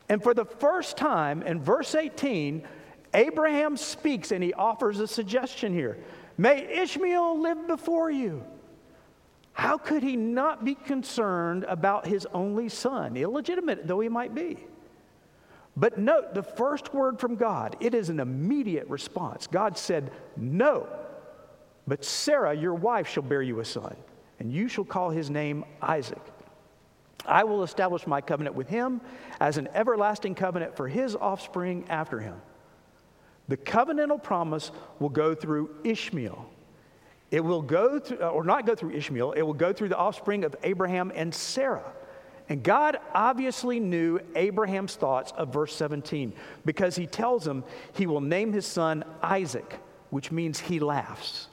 And 0.09 0.23
for 0.23 0.35
the 0.35 0.45
first 0.45 0.97
time 0.97 1.43
in 1.43 1.61
verse 1.61 1.95
18, 1.95 2.67
Abraham 3.15 3.77
speaks 3.77 4.33
and 4.33 4.43
he 4.43 4.53
offers 4.53 5.00
a 5.00 5.07
suggestion 5.07 5.73
here 5.73 5.99
May 6.37 6.62
Ishmael 6.83 7.41
live 7.41 7.67
before 7.67 8.11
you. 8.11 8.45
How 9.53 9.77
could 9.77 10.05
he 10.05 10.15
not 10.15 10.65
be 10.65 10.77
concerned 10.77 11.65
about 11.65 12.07
his 12.07 12.27
only 12.33 12.69
son, 12.69 13.17
illegitimate 13.17 13.88
though 13.88 13.99
he 13.99 14.09
might 14.09 14.33
be? 14.33 14.57
But 15.77 15.99
note 15.99 16.35
the 16.35 16.45
first 16.45 16.95
word 16.95 17.19
from 17.19 17.35
God, 17.35 17.77
it 17.81 17.93
is 17.93 18.09
an 18.09 18.21
immediate 18.21 18.88
response. 18.88 19.49
God 19.49 19.77
said, 19.77 20.12
No, 20.37 20.87
but 21.88 22.05
Sarah, 22.05 22.55
your 22.55 22.75
wife, 22.75 23.09
shall 23.09 23.25
bear 23.25 23.43
you 23.43 23.59
a 23.59 23.65
son, 23.65 23.97
and 24.38 24.53
you 24.53 24.69
shall 24.69 24.85
call 24.85 25.11
his 25.11 25.29
name 25.29 25.65
Isaac. 25.83 26.23
I 27.27 27.45
will 27.45 27.62
establish 27.62 28.07
my 28.07 28.21
covenant 28.21 28.55
with 28.55 28.69
him 28.69 29.00
as 29.41 29.57
an 29.57 29.69
everlasting 29.75 30.35
covenant 30.35 30.77
for 30.77 30.87
his 30.87 31.17
offspring 31.17 31.85
after 31.88 32.21
him. 32.21 32.41
The 33.49 33.57
covenantal 33.57 34.23
promise 34.23 34.71
will 34.99 35.09
go 35.09 35.35
through 35.35 35.71
Ishmael. 35.85 36.49
It 37.31 37.40
will 37.40 37.62
go 37.62 37.99
through, 37.99 38.23
uh, 38.23 38.28
or 38.28 38.45
not 38.45 38.67
go 38.67 38.75
through 38.75 38.93
Ishmael, 38.93 39.33
it 39.33 39.43
will 39.43 39.55
go 39.55 39.73
through 39.73 39.88
the 39.88 39.97
offspring 39.97 40.45
of 40.45 40.57
Abraham 40.62 41.12
and 41.14 41.35
Sarah. 41.35 41.93
And 42.49 42.62
God 42.62 42.99
obviously 43.14 43.78
knew 43.78 44.21
Abraham's 44.35 44.97
thoughts 44.97 45.33
of 45.37 45.52
verse 45.52 45.75
17 45.75 46.33
because 46.64 46.97
he 46.97 47.07
tells 47.07 47.47
him 47.47 47.62
he 47.93 48.07
will 48.07 48.23
name 48.23 48.55
his 48.55 48.64
son 48.64 49.05
Isaac, 49.23 49.78
which 50.09 50.33
means 50.33 50.59
he 50.59 50.81
laughs. 50.81 51.49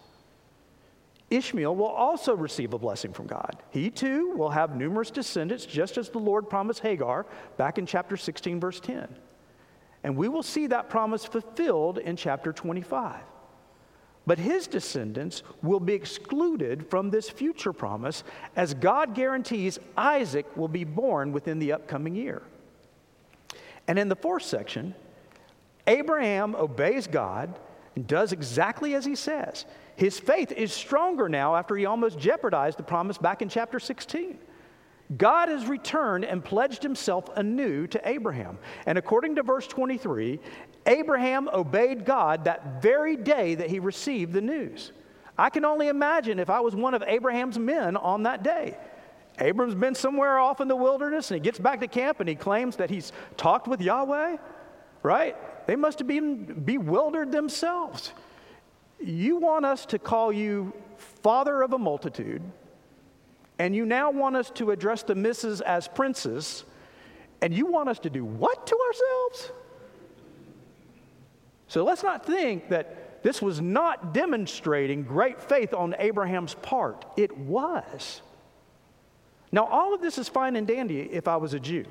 Ishmael 1.29 1.75
will 1.75 1.87
also 1.87 2.35
receive 2.35 2.73
a 2.73 2.79
blessing 2.79 3.11
from 3.11 3.27
God. 3.27 3.57
He 3.71 3.89
too 3.89 4.33
will 4.35 4.51
have 4.51 4.77
numerous 4.77 5.11
descendants, 5.11 5.65
just 5.65 5.97
as 5.97 6.09
the 6.09 6.19
Lord 6.19 6.49
promised 6.49 6.79
Hagar 6.79 7.25
back 7.57 7.77
in 7.77 7.85
chapter 7.85 8.15
16, 8.15 8.59
verse 8.59 8.79
10. 8.79 9.13
And 10.05 10.15
we 10.15 10.27
will 10.27 10.43
see 10.43 10.67
that 10.67 10.87
promise 10.87 11.25
fulfilled 11.25 11.97
in 11.97 12.15
chapter 12.15 12.53
25. 12.53 13.21
But 14.27 14.37
his 14.37 14.67
descendants 14.67 15.41
will 15.63 15.79
be 15.79 15.93
excluded 15.93 16.87
from 16.91 17.09
this 17.09 17.27
future 17.27 17.73
promise 17.73 18.23
as 18.55 18.75
God 18.75 19.15
guarantees 19.15 19.79
Isaac 19.97 20.45
will 20.55 20.67
be 20.67 20.83
born 20.83 21.31
within 21.31 21.57
the 21.57 21.71
upcoming 21.71 22.13
year. 22.13 22.43
And 23.87 23.97
in 23.97 24.07
the 24.07 24.15
fourth 24.15 24.43
section, 24.43 24.93
Abraham 25.87 26.53
obeys 26.53 27.07
God 27.07 27.57
and 27.95 28.05
does 28.05 28.31
exactly 28.31 28.93
as 28.93 29.05
he 29.05 29.15
says. 29.15 29.65
His 29.95 30.19
faith 30.19 30.51
is 30.51 30.71
stronger 30.71 31.27
now 31.27 31.55
after 31.55 31.75
he 31.75 31.87
almost 31.87 32.19
jeopardized 32.19 32.77
the 32.77 32.83
promise 32.83 33.17
back 33.17 33.41
in 33.41 33.49
chapter 33.49 33.79
16. 33.79 34.37
God 35.17 35.49
has 35.49 35.67
returned 35.67 36.25
and 36.25 36.43
pledged 36.43 36.81
himself 36.81 37.29
anew 37.35 37.87
to 37.87 38.01
Abraham. 38.07 38.57
And 38.85 38.97
according 38.97 39.35
to 39.35 39.43
verse 39.43 39.67
23, 39.67 40.39
Abraham 40.87 41.47
obeyed 41.53 42.05
God 42.05 42.45
that 42.45 42.81
very 42.81 43.15
day 43.15 43.55
that 43.55 43.69
he 43.69 43.79
received 43.79 44.33
the 44.33 44.41
news. 44.41 44.91
I 45.37 45.49
can 45.49 45.65
only 45.65 45.89
imagine 45.89 46.39
if 46.39 46.49
I 46.49 46.59
was 46.59 46.75
one 46.75 46.93
of 46.93 47.03
Abraham's 47.05 47.59
men 47.59 47.97
on 47.97 48.23
that 48.23 48.43
day. 48.43 48.77
Abram's 49.39 49.75
been 49.75 49.95
somewhere 49.95 50.39
off 50.39 50.61
in 50.61 50.67
the 50.67 50.75
wilderness 50.75 51.29
and 51.29 51.35
he 51.35 51.41
gets 51.41 51.59
back 51.59 51.81
to 51.81 51.87
camp 51.87 52.19
and 52.19 52.29
he 52.29 52.35
claims 52.35 52.77
that 52.77 52.89
he's 52.89 53.11
talked 53.35 53.67
with 53.67 53.81
Yahweh, 53.81 54.37
right? 55.03 55.67
They 55.67 55.75
must 55.75 55.99
have 55.99 56.07
been 56.07 56.45
bewildered 56.63 57.31
themselves. 57.31 58.13
You 58.99 59.37
want 59.37 59.65
us 59.65 59.85
to 59.87 59.99
call 59.99 60.31
you 60.31 60.73
father 61.21 61.61
of 61.61 61.73
a 61.73 61.77
multitude 61.77 62.41
and 63.59 63.75
you 63.75 63.85
now 63.85 64.11
want 64.11 64.35
us 64.35 64.49
to 64.51 64.71
address 64.71 65.03
the 65.03 65.15
misses 65.15 65.61
as 65.61 65.87
princes, 65.87 66.65
and 67.41 67.53
you 67.53 67.65
want 67.65 67.89
us 67.89 67.99
to 67.99 68.09
do 68.09 68.25
what 68.25 68.67
to 68.67 68.77
ourselves? 68.87 69.51
So 71.67 71.83
let's 71.83 72.03
not 72.03 72.25
think 72.25 72.69
that 72.69 73.23
this 73.23 73.41
was 73.41 73.59
not 73.59 74.13
demonstrating 74.13 75.03
great 75.03 75.41
faith 75.41 75.73
on 75.73 75.95
Abraham's 75.97 76.53
part. 76.55 77.05
It 77.17 77.35
was. 77.37 78.21
Now, 79.51 79.65
all 79.65 79.93
of 79.93 80.01
this 80.01 80.17
is 80.17 80.29
fine 80.29 80.55
and 80.55 80.67
dandy 80.67 81.01
if 81.01 81.27
I 81.27 81.37
was 81.37 81.53
a 81.53 81.59
Jew. 81.59 81.85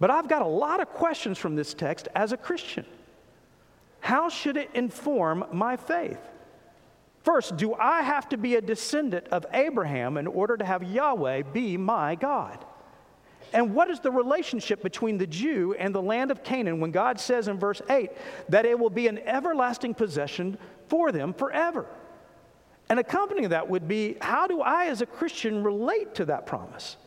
But 0.00 0.10
I've 0.10 0.28
got 0.28 0.42
a 0.42 0.46
lot 0.46 0.80
of 0.80 0.88
questions 0.90 1.38
from 1.38 1.56
this 1.56 1.72
text 1.72 2.08
as 2.14 2.32
a 2.32 2.36
Christian. 2.36 2.84
How 4.00 4.28
should 4.28 4.56
it 4.56 4.68
inform 4.74 5.44
my 5.52 5.76
faith? 5.76 6.18
First, 7.24 7.56
do 7.56 7.74
I 7.74 8.02
have 8.02 8.28
to 8.28 8.36
be 8.36 8.54
a 8.54 8.60
descendant 8.60 9.28
of 9.28 9.46
Abraham 9.52 10.18
in 10.18 10.26
order 10.26 10.58
to 10.58 10.64
have 10.64 10.82
Yahweh 10.82 11.42
be 11.54 11.78
my 11.78 12.14
God? 12.14 12.62
And 13.54 13.74
what 13.74 13.88
is 13.88 14.00
the 14.00 14.10
relationship 14.10 14.82
between 14.82 15.16
the 15.16 15.26
Jew 15.26 15.74
and 15.78 15.94
the 15.94 16.02
land 16.02 16.30
of 16.30 16.44
Canaan 16.44 16.80
when 16.80 16.90
God 16.90 17.18
says 17.18 17.48
in 17.48 17.58
verse 17.58 17.80
8 17.88 18.10
that 18.50 18.66
it 18.66 18.78
will 18.78 18.90
be 18.90 19.08
an 19.08 19.18
everlasting 19.20 19.94
possession 19.94 20.58
for 20.88 21.12
them 21.12 21.32
forever? 21.32 21.86
And 22.90 23.00
accompanying 23.00 23.48
that 23.48 23.70
would 23.70 23.88
be 23.88 24.16
how 24.20 24.46
do 24.46 24.60
I, 24.60 24.86
as 24.86 25.00
a 25.00 25.06
Christian, 25.06 25.64
relate 25.64 26.14
to 26.16 26.26
that 26.26 26.44
promise? 26.44 26.98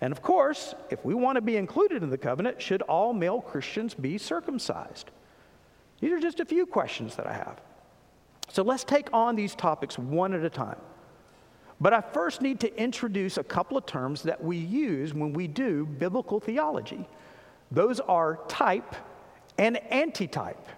And 0.00 0.12
of 0.12 0.22
course, 0.22 0.74
if 0.88 1.04
we 1.04 1.14
want 1.14 1.36
to 1.36 1.42
be 1.42 1.56
included 1.58 2.02
in 2.02 2.08
the 2.08 2.16
covenant, 2.16 2.62
should 2.62 2.80
all 2.82 3.12
male 3.12 3.42
Christians 3.42 3.92
be 3.92 4.16
circumcised? 4.16 5.10
These 6.00 6.12
are 6.12 6.20
just 6.20 6.40
a 6.40 6.46
few 6.46 6.64
questions 6.64 7.16
that 7.16 7.26
I 7.26 7.34
have. 7.34 7.60
So 8.52 8.62
let's 8.62 8.84
take 8.84 9.08
on 9.14 9.34
these 9.34 9.54
topics 9.54 9.98
one 9.98 10.34
at 10.34 10.44
a 10.44 10.50
time. 10.50 10.76
But 11.80 11.94
I 11.94 12.02
first 12.02 12.42
need 12.42 12.60
to 12.60 12.80
introduce 12.80 13.38
a 13.38 13.42
couple 13.42 13.78
of 13.78 13.86
terms 13.86 14.22
that 14.24 14.44
we 14.44 14.58
use 14.58 15.14
when 15.14 15.32
we 15.32 15.48
do 15.48 15.86
biblical 15.86 16.38
theology. 16.38 17.08
Those 17.70 17.98
are 17.98 18.40
type 18.48 18.94
and 19.56 19.82
antitype. 19.90 20.68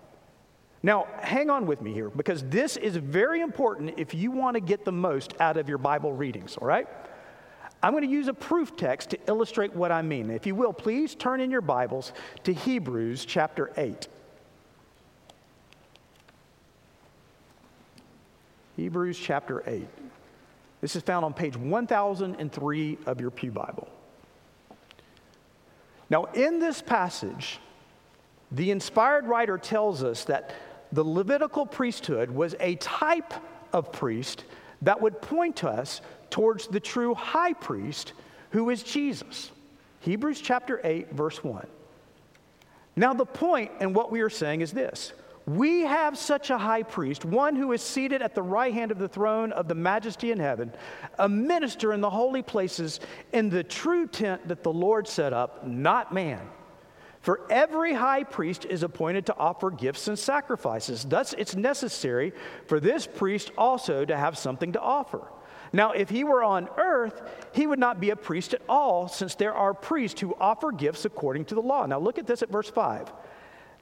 Now, 0.84 1.08
hang 1.20 1.50
on 1.50 1.66
with 1.66 1.82
me 1.82 1.92
here 1.92 2.10
because 2.10 2.44
this 2.44 2.76
is 2.76 2.94
very 2.96 3.40
important 3.40 3.94
if 3.98 4.14
you 4.14 4.30
want 4.30 4.54
to 4.54 4.60
get 4.60 4.84
the 4.84 4.92
most 4.92 5.34
out 5.40 5.56
of 5.56 5.68
your 5.68 5.78
Bible 5.78 6.12
readings, 6.12 6.56
all 6.56 6.68
right? 6.68 6.86
I'm 7.82 7.90
going 7.90 8.04
to 8.04 8.08
use 8.08 8.28
a 8.28 8.34
proof 8.34 8.76
text 8.76 9.10
to 9.10 9.18
illustrate 9.26 9.74
what 9.74 9.90
I 9.90 10.00
mean. 10.00 10.30
If 10.30 10.46
you 10.46 10.54
will, 10.54 10.72
please 10.72 11.16
turn 11.16 11.40
in 11.40 11.50
your 11.50 11.60
Bibles 11.60 12.12
to 12.44 12.54
Hebrews 12.54 13.24
chapter 13.24 13.72
8. 13.76 14.06
Hebrews 18.76 19.18
chapter 19.18 19.62
8. 19.66 19.86
This 20.80 20.96
is 20.96 21.02
found 21.02 21.24
on 21.24 21.32
page 21.32 21.56
1003 21.56 22.98
of 23.06 23.20
your 23.20 23.30
Pew 23.30 23.50
Bible. 23.50 23.88
Now, 26.10 26.24
in 26.34 26.58
this 26.58 26.82
passage, 26.82 27.58
the 28.52 28.70
inspired 28.70 29.26
writer 29.26 29.58
tells 29.58 30.02
us 30.02 30.24
that 30.24 30.54
the 30.92 31.04
Levitical 31.04 31.66
priesthood 31.66 32.30
was 32.30 32.54
a 32.60 32.74
type 32.76 33.32
of 33.72 33.90
priest 33.92 34.44
that 34.82 35.00
would 35.00 35.20
point 35.22 35.64
us 35.64 36.00
towards 36.30 36.66
the 36.66 36.80
true 36.80 37.14
high 37.14 37.52
priest 37.52 38.12
who 38.50 38.70
is 38.70 38.82
Jesus. 38.82 39.50
Hebrews 40.00 40.40
chapter 40.40 40.80
8, 40.84 41.12
verse 41.12 41.42
1. 41.42 41.66
Now, 42.96 43.14
the 43.14 43.24
point 43.24 43.70
in 43.80 43.92
what 43.92 44.12
we 44.12 44.20
are 44.20 44.30
saying 44.30 44.60
is 44.60 44.72
this 44.72 45.12
we 45.46 45.80
have 45.82 46.16
such 46.16 46.50
a 46.50 46.58
high 46.58 46.82
priest, 46.82 47.24
one 47.24 47.54
who 47.54 47.72
is 47.72 47.82
seated 47.82 48.22
at 48.22 48.34
the 48.34 48.42
right 48.42 48.72
hand 48.72 48.90
of 48.90 48.98
the 48.98 49.08
throne 49.08 49.52
of 49.52 49.68
the 49.68 49.74
majesty 49.74 50.32
in 50.32 50.38
heaven, 50.38 50.72
a 51.18 51.28
minister 51.28 51.92
in 51.92 52.00
the 52.00 52.10
holy 52.10 52.42
places, 52.42 53.00
in 53.32 53.50
the 53.50 53.62
true 53.62 54.06
tent 54.06 54.48
that 54.48 54.62
the 54.62 54.72
Lord 54.72 55.06
set 55.06 55.32
up, 55.32 55.66
not 55.66 56.14
man. 56.14 56.40
For 57.20 57.40
every 57.50 57.94
high 57.94 58.24
priest 58.24 58.66
is 58.66 58.82
appointed 58.82 59.26
to 59.26 59.36
offer 59.36 59.70
gifts 59.70 60.08
and 60.08 60.18
sacrifices. 60.18 61.04
Thus, 61.04 61.34
it's 61.38 61.56
necessary 61.56 62.32
for 62.66 62.80
this 62.80 63.06
priest 63.06 63.50
also 63.56 64.04
to 64.04 64.16
have 64.16 64.36
something 64.36 64.72
to 64.72 64.80
offer. 64.80 65.22
Now, 65.72 65.92
if 65.92 66.08
he 66.08 66.22
were 66.22 66.42
on 66.44 66.68
earth, 66.76 67.22
he 67.52 67.66
would 67.66 67.78
not 67.78 67.98
be 67.98 68.10
a 68.10 68.16
priest 68.16 68.54
at 68.54 68.62
all, 68.68 69.08
since 69.08 69.34
there 69.34 69.54
are 69.54 69.74
priests 69.74 70.20
who 70.20 70.36
offer 70.38 70.70
gifts 70.70 71.04
according 71.04 71.46
to 71.46 71.54
the 71.54 71.62
law. 71.62 71.84
Now, 71.86 71.98
look 71.98 72.18
at 72.18 72.26
this 72.26 72.42
at 72.42 72.50
verse 72.50 72.70
5. 72.70 73.12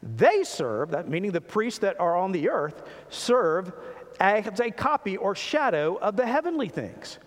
They 0.03 0.43
serve, 0.43 0.91
that 0.91 1.09
meaning 1.09 1.31
the 1.31 1.41
priests 1.41 1.79
that 1.81 1.99
are 2.01 2.17
on 2.17 2.33
the 2.33 2.51
earth, 2.51 2.83
serve 3.09 3.73
as 4.19 4.61
a 4.61 4.71
copy 4.71 5.17
or 5.17 5.35
shadow 5.35 5.97
of 5.97 6.17
the 6.17 6.27
heavenly 6.27 6.69
things. 6.69 7.19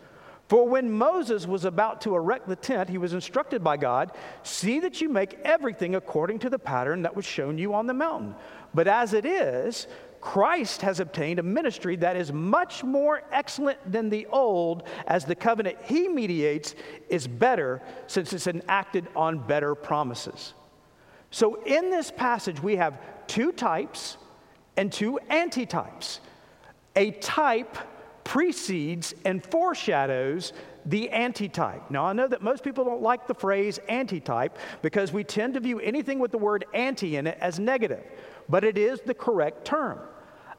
For 0.48 0.67
when 0.67 0.91
Moses 0.91 1.48
was 1.48 1.65
about 1.65 2.01
to 2.01 2.15
erect 2.15 2.48
the 2.48 2.55
tent, 2.55 2.89
he 2.89 3.00
was 3.00 3.13
instructed 3.13 3.63
by 3.63 3.77
God 3.77 4.12
see 4.44 4.79
that 4.82 5.01
you 5.01 5.10
make 5.10 5.39
everything 5.44 5.96
according 5.96 6.39
to 6.39 6.50
the 6.50 6.60
pattern 6.60 7.01
that 7.01 7.15
was 7.15 7.25
shown 7.25 7.58
you 7.58 7.74
on 7.74 7.88
the 7.88 7.94
mountain. 7.94 8.36
But 8.74 8.88
as 8.88 9.13
it 9.13 9.25
is, 9.25 9.88
Christ 10.22 10.82
has 10.84 11.00
obtained 11.00 11.39
a 11.39 11.44
ministry 11.44 11.96
that 11.98 12.15
is 12.15 12.32
much 12.32 12.84
more 12.84 13.24
excellent 13.32 13.79
than 13.91 14.10
the 14.10 14.27
old, 14.27 14.88
as 15.08 15.25
the 15.25 15.36
covenant 15.36 15.77
he 15.84 16.08
mediates 16.08 16.75
is 17.10 17.27
better 17.27 17.82
since 18.08 18.34
it's 18.34 18.48
enacted 18.48 19.08
on 19.15 19.39
better 19.39 19.73
promises. 19.73 20.54
So 21.36 21.56
in 21.65 21.89
this 21.89 22.12
passage, 22.12 22.63
we 22.63 22.78
have 22.78 22.98
two 23.28 23.52
types 23.52 24.15
and 24.78 24.89
two 24.89 25.19
antitypes. 25.30 26.19
A 26.95 27.12
type 27.12 27.78
precedes 28.24 29.13
and 29.26 29.43
foreshadows 29.43 30.54
the 30.86 31.10
antitype. 31.10 31.91
Now, 31.91 32.06
I 32.06 32.13
know 32.13 32.30
that 32.30 32.41
most 32.41 32.63
people 32.63 32.86
don't 32.86 33.02
like 33.02 33.28
the 33.28 33.34
phrase 33.34 33.82
antitype 33.89 34.58
because 34.82 35.12
we 35.12 35.26
tend 35.26 35.56
to 35.56 35.60
view 35.60 35.82
anything 35.82 36.19
with 36.19 36.32
the 36.32 36.38
word 36.38 36.63
anti 36.74 37.17
in 37.17 37.28
it 37.28 37.38
as 37.41 37.60
negative, 37.60 38.06
but 38.48 38.63
it 38.63 38.78
is 38.78 39.02
the 39.02 39.13
correct 39.13 39.65
term. 39.65 40.00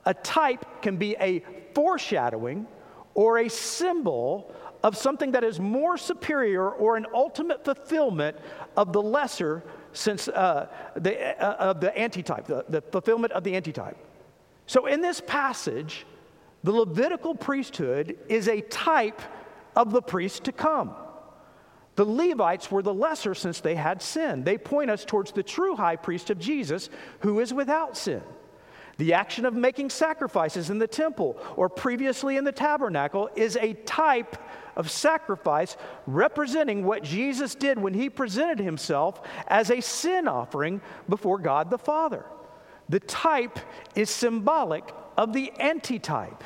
A 0.04 0.12
type 0.12 0.82
can 0.82 0.98
be 0.98 1.16
a 1.18 1.42
foreshadowing 1.74 2.66
or 3.14 3.38
a 3.38 3.48
symbol 3.48 4.54
of 4.82 4.94
something 4.94 5.32
that 5.32 5.42
is 5.42 5.58
more 5.58 5.96
superior 5.96 6.68
or 6.68 6.98
an 6.98 7.06
ultimate 7.14 7.64
fulfillment 7.64 8.36
of 8.76 8.92
the 8.92 9.00
lesser 9.00 9.64
since 9.96 10.28
uh, 10.28 10.68
the, 10.94 11.42
uh, 11.42 11.70
of 11.70 11.80
the 11.80 11.96
antitype, 11.98 12.46
the, 12.46 12.64
the 12.68 12.80
fulfillment 12.80 13.32
of 13.32 13.44
the 13.44 13.56
antitype. 13.56 13.96
So 14.66 14.86
in 14.86 15.00
this 15.00 15.20
passage, 15.20 16.06
the 16.64 16.72
Levitical 16.72 17.34
priesthood 17.34 18.16
is 18.28 18.48
a 18.48 18.60
type 18.62 19.20
of 19.74 19.92
the 19.92 20.02
priest 20.02 20.44
to 20.44 20.52
come. 20.52 20.94
The 21.94 22.04
Levites 22.04 22.70
were 22.70 22.82
the 22.82 22.92
lesser 22.92 23.34
since 23.34 23.60
they 23.60 23.74
had 23.74 24.02
sin. 24.02 24.44
They 24.44 24.58
point 24.58 24.90
us 24.90 25.04
towards 25.04 25.32
the 25.32 25.42
true 25.42 25.76
high 25.76 25.96
priest 25.96 26.28
of 26.28 26.38
Jesus, 26.38 26.90
who 27.20 27.40
is 27.40 27.54
without 27.54 27.96
sin. 27.96 28.22
The 28.98 29.14
action 29.14 29.44
of 29.44 29.54
making 29.54 29.90
sacrifices 29.90 30.70
in 30.70 30.78
the 30.78 30.86
temple 30.86 31.38
or 31.56 31.68
previously 31.68 32.36
in 32.36 32.44
the 32.44 32.52
tabernacle 32.52 33.30
is 33.36 33.56
a 33.56 33.74
type 33.74 34.36
of 34.76 34.90
sacrifice 34.90 35.76
representing 36.06 36.84
what 36.84 37.02
Jesus 37.02 37.54
did 37.54 37.78
when 37.78 37.94
he 37.94 38.10
presented 38.10 38.58
himself 38.58 39.20
as 39.48 39.70
a 39.70 39.80
sin 39.80 40.28
offering 40.28 40.80
before 41.08 41.38
God 41.38 41.70
the 41.70 41.78
Father. 41.78 42.24
The 42.88 43.00
type 43.00 43.58
is 43.94 44.10
symbolic 44.10 44.84
of 45.16 45.32
the 45.32 45.50
antitype. 45.58 46.44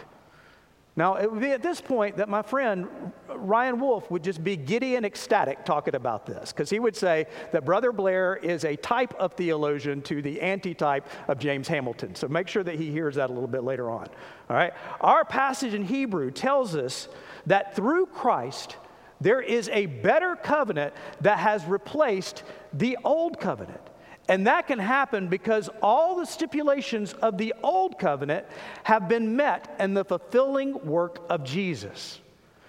Now, 0.96 1.14
it 1.14 1.30
would 1.30 1.40
be 1.40 1.50
at 1.52 1.62
this 1.62 1.80
point 1.80 2.16
that 2.16 2.28
my 2.28 2.42
friend 2.42 2.88
Ryan 3.28 3.78
Wolf 3.78 4.10
would 4.10 4.24
just 4.24 4.42
be 4.42 4.56
giddy 4.56 4.96
and 4.96 5.06
ecstatic 5.06 5.64
talking 5.64 5.94
about 5.94 6.26
this, 6.26 6.52
because 6.52 6.68
he 6.68 6.78
would 6.78 6.96
say 6.96 7.26
that 7.52 7.64
Brother 7.64 7.92
Blair 7.92 8.36
is 8.36 8.64
a 8.64 8.76
type 8.76 9.14
of 9.14 9.32
theologian 9.34 10.02
to 10.02 10.20
the 10.20 10.40
antitype 10.42 11.06
of 11.28 11.38
James 11.38 11.68
Hamilton. 11.68 12.16
So 12.16 12.28
make 12.28 12.48
sure 12.48 12.64
that 12.64 12.74
he 12.74 12.90
hears 12.90 13.14
that 13.14 13.30
a 13.30 13.32
little 13.32 13.48
bit 13.48 13.62
later 13.62 13.88
on. 13.88 14.08
All 14.50 14.56
right? 14.56 14.74
Our 15.00 15.24
passage 15.24 15.74
in 15.74 15.84
Hebrew 15.84 16.32
tells 16.32 16.74
us 16.74 17.08
that 17.46 17.74
through 17.76 18.06
Christ, 18.06 18.76
there 19.20 19.40
is 19.40 19.68
a 19.68 19.86
better 19.86 20.36
covenant 20.36 20.94
that 21.20 21.38
has 21.38 21.64
replaced 21.64 22.42
the 22.72 22.96
old 23.04 23.38
covenant. 23.38 23.80
And 24.28 24.46
that 24.46 24.68
can 24.68 24.78
happen 24.78 25.26
because 25.26 25.68
all 25.82 26.16
the 26.16 26.24
stipulations 26.24 27.12
of 27.14 27.36
the 27.36 27.52
old 27.62 27.98
covenant 27.98 28.46
have 28.84 29.08
been 29.08 29.34
met 29.34 29.74
in 29.80 29.92
the 29.92 30.04
fulfilling 30.04 30.86
work 30.86 31.18
of 31.28 31.42
Jesus. 31.42 32.20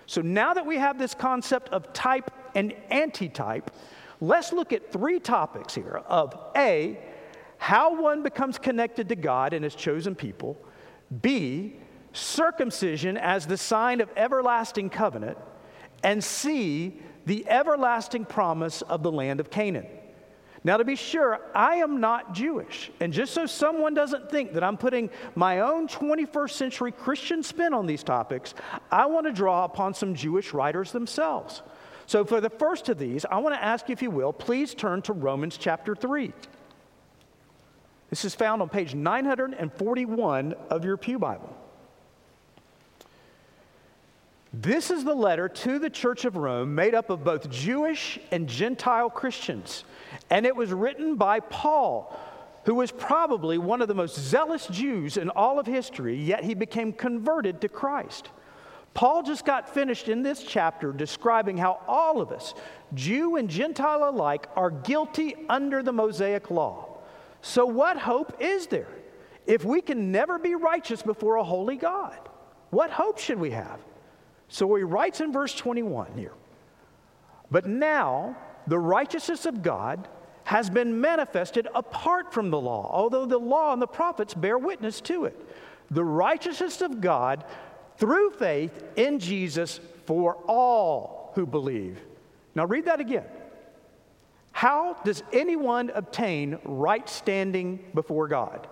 So 0.07 0.21
now 0.21 0.53
that 0.55 0.65
we 0.65 0.77
have 0.77 0.97
this 0.97 1.13
concept 1.13 1.69
of 1.69 1.93
type 1.93 2.31
and 2.55 2.73
antitype, 2.89 3.71
let's 4.19 4.51
look 4.51 4.73
at 4.73 4.91
three 4.91 5.19
topics 5.19 5.75
here 5.75 6.01
of 6.07 6.37
A, 6.55 6.97
how 7.59 8.01
one 8.01 8.23
becomes 8.23 8.57
connected 8.57 9.07
to 9.09 9.15
God 9.15 9.53
and 9.53 9.63
his 9.63 9.75
chosen 9.75 10.15
people, 10.15 10.57
B, 11.21 11.75
circumcision 12.13 13.17
as 13.17 13.47
the 13.47 13.57
sign 13.57 14.01
of 14.01 14.09
everlasting 14.15 14.89
covenant, 14.89 15.37
and 16.03 16.23
C, 16.23 16.99
the 17.25 17.47
everlasting 17.47 18.25
promise 18.25 18.81
of 18.81 19.03
the 19.03 19.11
land 19.11 19.39
of 19.39 19.49
Canaan. 19.49 19.85
Now, 20.63 20.77
to 20.77 20.85
be 20.85 20.95
sure, 20.95 21.39
I 21.55 21.77
am 21.77 21.99
not 21.99 22.33
Jewish. 22.33 22.91
And 22.99 23.11
just 23.11 23.33
so 23.33 23.47
someone 23.47 23.95
doesn't 23.95 24.29
think 24.29 24.53
that 24.53 24.63
I'm 24.63 24.77
putting 24.77 25.09
my 25.33 25.61
own 25.61 25.87
21st 25.87 26.51
century 26.51 26.91
Christian 26.91 27.41
spin 27.41 27.73
on 27.73 27.87
these 27.87 28.03
topics, 28.03 28.53
I 28.91 29.07
want 29.07 29.25
to 29.25 29.33
draw 29.33 29.65
upon 29.65 29.95
some 29.95 30.13
Jewish 30.13 30.53
writers 30.53 30.91
themselves. 30.91 31.63
So, 32.05 32.25
for 32.25 32.41
the 32.41 32.49
first 32.49 32.89
of 32.89 32.99
these, 32.99 33.25
I 33.25 33.37
want 33.39 33.55
to 33.55 33.63
ask 33.63 33.89
you, 33.89 33.93
if 33.93 34.01
you 34.01 34.11
will, 34.11 34.33
please 34.33 34.75
turn 34.75 35.01
to 35.03 35.13
Romans 35.13 35.57
chapter 35.57 35.95
3. 35.95 36.31
This 38.09 38.25
is 38.25 38.35
found 38.35 38.61
on 38.61 38.69
page 38.69 38.93
941 38.93 40.53
of 40.69 40.85
your 40.85 40.97
Pew 40.97 41.17
Bible. 41.17 41.55
This 44.53 44.91
is 44.91 45.05
the 45.05 45.15
letter 45.15 45.47
to 45.47 45.79
the 45.79 45.89
Church 45.89 46.25
of 46.25 46.35
Rome 46.35 46.75
made 46.75 46.93
up 46.93 47.09
of 47.09 47.23
both 47.23 47.49
Jewish 47.49 48.19
and 48.31 48.49
Gentile 48.49 49.09
Christians. 49.09 49.85
And 50.29 50.45
it 50.45 50.53
was 50.53 50.73
written 50.73 51.15
by 51.15 51.39
Paul, 51.39 52.19
who 52.65 52.75
was 52.75 52.91
probably 52.91 53.57
one 53.57 53.81
of 53.81 53.87
the 53.87 53.93
most 53.93 54.19
zealous 54.19 54.67
Jews 54.67 55.15
in 55.15 55.29
all 55.29 55.57
of 55.57 55.67
history, 55.67 56.17
yet 56.17 56.43
he 56.43 56.53
became 56.53 56.91
converted 56.91 57.61
to 57.61 57.69
Christ. 57.69 58.29
Paul 58.93 59.23
just 59.23 59.45
got 59.45 59.73
finished 59.73 60.09
in 60.09 60.21
this 60.21 60.43
chapter 60.43 60.91
describing 60.91 61.55
how 61.55 61.79
all 61.87 62.19
of 62.19 62.33
us, 62.33 62.53
Jew 62.93 63.37
and 63.37 63.49
Gentile 63.49 64.09
alike, 64.09 64.47
are 64.57 64.69
guilty 64.69 65.33
under 65.47 65.81
the 65.81 65.93
Mosaic 65.93 66.51
law. 66.51 66.97
So, 67.41 67.65
what 67.65 67.97
hope 67.97 68.35
is 68.41 68.67
there 68.67 68.89
if 69.47 69.63
we 69.63 69.79
can 69.79 70.11
never 70.11 70.37
be 70.37 70.55
righteous 70.55 71.01
before 71.01 71.37
a 71.37 71.43
holy 71.43 71.77
God? 71.77 72.19
What 72.69 72.91
hope 72.91 73.17
should 73.17 73.39
we 73.39 73.51
have? 73.51 73.79
So 74.51 74.75
he 74.75 74.83
writes 74.83 75.21
in 75.21 75.31
verse 75.31 75.55
21 75.55 76.11
here 76.17 76.33
But 77.49 77.65
now 77.65 78.35
the 78.67 78.77
righteousness 78.77 79.45
of 79.45 79.63
God 79.63 80.09
has 80.43 80.69
been 80.69 80.99
manifested 80.99 81.69
apart 81.73 82.33
from 82.33 82.49
the 82.49 82.59
law, 82.59 82.89
although 82.91 83.25
the 83.25 83.37
law 83.37 83.71
and 83.71 83.81
the 83.81 83.87
prophets 83.87 84.33
bear 84.33 84.57
witness 84.57 84.99
to 85.01 85.23
it. 85.23 85.39
The 85.89 86.03
righteousness 86.03 86.81
of 86.81 86.99
God 86.99 87.45
through 87.97 88.31
faith 88.31 88.83
in 88.97 89.19
Jesus 89.19 89.79
for 90.05 90.35
all 90.47 91.31
who 91.35 91.45
believe. 91.45 91.97
Now, 92.53 92.65
read 92.65 92.85
that 92.85 92.99
again. 92.99 93.25
How 94.51 94.97
does 95.05 95.23
anyone 95.31 95.91
obtain 95.95 96.59
right 96.65 97.07
standing 97.07 97.79
before 97.93 98.27
God? 98.27 98.67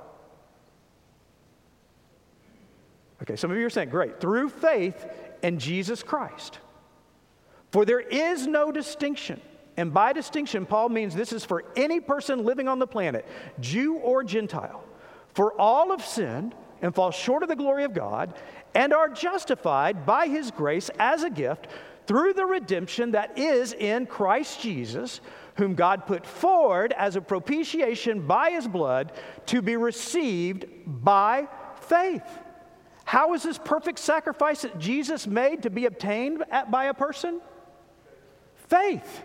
Okay, 3.22 3.38
some 3.38 3.52
of 3.52 3.58
you 3.58 3.66
are 3.66 3.70
saying, 3.70 3.90
great, 3.90 4.20
through 4.20 4.50
faith 4.50 5.06
in 5.42 5.60
Jesus 5.60 6.04
Christ. 6.04 6.60
For 7.72 7.86
there 7.86 8.00
is 8.00 8.48
no 8.48 8.72
distinction. 8.72 9.40
And 9.78 9.94
by 9.94 10.12
distinction, 10.12 10.66
Paul 10.66 10.90
means 10.90 11.16
this 11.16 11.32
is 11.32 11.46
for 11.46 11.64
any 11.76 12.00
person 12.00 12.44
living 12.44 12.68
on 12.68 12.80
the 12.80 12.88
planet, 12.88 13.26
Jew 13.60 13.96
or 13.96 14.24
Gentile. 14.24 14.84
For 15.34 15.54
all 15.60 15.92
have 15.92 16.06
sinned 16.06 16.54
and 16.82 16.94
fall 16.94 17.12
short 17.12 17.44
of 17.44 17.50
the 17.50 17.56
glory 17.56 17.84
of 17.84 17.94
God 17.94 18.34
and 18.76 18.94
are 18.94 19.10
justified 19.10 20.06
by 20.06 20.28
his 20.28 20.52
grace 20.52 20.90
as 21.00 21.24
a 21.24 21.30
gift 21.30 21.68
through 22.08 22.34
the 22.34 22.46
redemption 22.46 23.12
that 23.12 23.38
is 23.38 23.74
in 23.74 24.06
Christ 24.06 24.62
Jesus, 24.62 25.22
whom 25.56 25.76
God 25.76 26.08
put 26.08 26.26
forward 26.26 26.94
as 26.98 27.16
a 27.16 27.22
propitiation 27.22 28.26
by 28.26 28.52
his 28.52 28.68
blood 28.68 29.12
to 29.46 29.62
be 29.62 29.78
received 29.78 30.66
by 30.86 31.48
faith. 31.76 32.24
How 33.10 33.34
is 33.34 33.42
this 33.42 33.58
perfect 33.58 33.98
sacrifice 33.98 34.62
that 34.62 34.78
Jesus 34.78 35.26
made 35.26 35.64
to 35.64 35.72
be 35.72 35.88
obtained 35.88 36.44
at, 36.52 36.70
by 36.70 36.86
a 36.86 36.94
person? 36.94 37.42
Faith. 38.68 39.24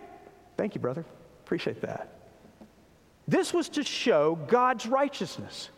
Thank 0.57 0.75
you, 0.75 0.81
brother. 0.81 1.05
Appreciate 1.45 1.83
that. 1.83 2.09
This 3.29 3.53
was 3.53 3.69
to 3.69 3.83
show 3.83 4.37
God's 4.49 4.87
righteousness 4.87 5.69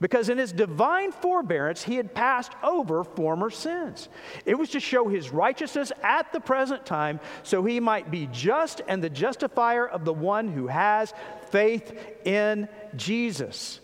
because 0.00 0.30
in 0.30 0.38
his 0.38 0.52
divine 0.52 1.12
forbearance 1.12 1.82
he 1.82 1.96
had 1.96 2.14
passed 2.14 2.52
over 2.62 3.04
former 3.04 3.50
sins. 3.50 4.08
It 4.46 4.54
was 4.54 4.70
to 4.70 4.80
show 4.80 5.08
his 5.08 5.28
righteousness 5.28 5.92
at 6.02 6.32
the 6.32 6.40
present 6.40 6.86
time 6.86 7.20
so 7.42 7.62
he 7.62 7.78
might 7.78 8.10
be 8.10 8.26
just 8.32 8.80
and 8.88 9.04
the 9.04 9.10
justifier 9.10 9.86
of 9.86 10.06
the 10.06 10.14
one 10.14 10.48
who 10.48 10.66
has 10.68 11.12
faith 11.50 11.92
in 12.24 12.70
Jesus. 12.96 13.80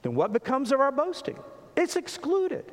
Then 0.00 0.14
what 0.14 0.32
becomes 0.32 0.72
of 0.72 0.80
our 0.80 0.90
boasting? 0.90 1.36
It's 1.76 1.96
excluded. 1.96 2.72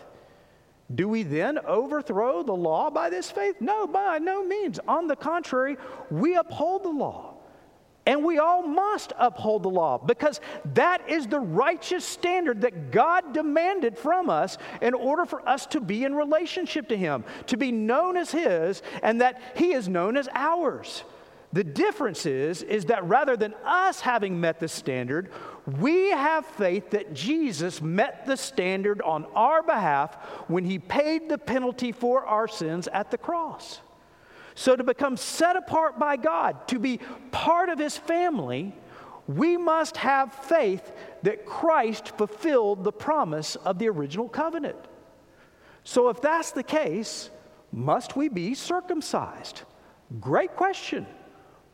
Do 0.95 1.07
we 1.07 1.23
then 1.23 1.59
overthrow 1.59 2.43
the 2.43 2.53
law 2.53 2.89
by 2.89 3.09
this 3.09 3.29
faith? 3.29 3.55
No, 3.59 3.87
by 3.87 4.19
no 4.19 4.43
means. 4.43 4.79
On 4.87 5.07
the 5.07 5.15
contrary, 5.15 5.77
we 6.09 6.35
uphold 6.35 6.83
the 6.83 6.89
law. 6.89 7.35
And 8.05 8.25
we 8.25 8.39
all 8.39 8.63
must 8.63 9.13
uphold 9.19 9.61
the 9.61 9.69
law 9.69 9.99
because 9.99 10.41
that 10.73 11.07
is 11.07 11.27
the 11.27 11.39
righteous 11.39 12.03
standard 12.03 12.61
that 12.61 12.91
God 12.91 13.31
demanded 13.31 13.95
from 13.95 14.29
us 14.29 14.57
in 14.81 14.95
order 14.95 15.25
for 15.25 15.47
us 15.47 15.67
to 15.67 15.79
be 15.79 16.03
in 16.03 16.15
relationship 16.15 16.87
to 16.89 16.97
Him, 16.97 17.23
to 17.45 17.57
be 17.57 17.71
known 17.71 18.17
as 18.17 18.31
His, 18.31 18.81
and 19.03 19.21
that 19.21 19.39
He 19.55 19.73
is 19.73 19.87
known 19.87 20.17
as 20.17 20.27
ours. 20.33 21.03
The 21.53 21.63
difference 21.63 22.25
is, 22.25 22.63
is 22.63 22.85
that 22.85 23.05
rather 23.05 23.35
than 23.35 23.53
us 23.65 23.99
having 23.99 24.39
met 24.39 24.59
the 24.59 24.69
standard, 24.69 25.31
we 25.65 26.11
have 26.11 26.45
faith 26.45 26.91
that 26.91 27.13
Jesus 27.13 27.81
met 27.81 28.25
the 28.25 28.37
standard 28.37 29.01
on 29.01 29.25
our 29.35 29.61
behalf 29.61 30.15
when 30.47 30.63
he 30.63 30.79
paid 30.79 31.27
the 31.27 31.37
penalty 31.37 31.91
for 31.91 32.25
our 32.25 32.47
sins 32.47 32.87
at 32.87 33.11
the 33.11 33.17
cross. 33.17 33.81
So, 34.55 34.75
to 34.75 34.83
become 34.83 35.17
set 35.17 35.55
apart 35.55 35.97
by 35.97 36.17
God, 36.17 36.67
to 36.69 36.79
be 36.79 36.99
part 37.31 37.69
of 37.69 37.79
his 37.79 37.97
family, 37.97 38.75
we 39.27 39.55
must 39.55 39.97
have 39.97 40.33
faith 40.33 40.91
that 41.23 41.45
Christ 41.45 42.17
fulfilled 42.17 42.83
the 42.83 42.91
promise 42.91 43.55
of 43.55 43.79
the 43.79 43.89
original 43.89 44.27
covenant. 44.27 44.77
So, 45.83 46.09
if 46.09 46.21
that's 46.21 46.51
the 46.51 46.63
case, 46.63 47.29
must 47.71 48.15
we 48.15 48.29
be 48.29 48.53
circumcised? 48.53 49.61
Great 50.19 50.55
question. 50.55 51.05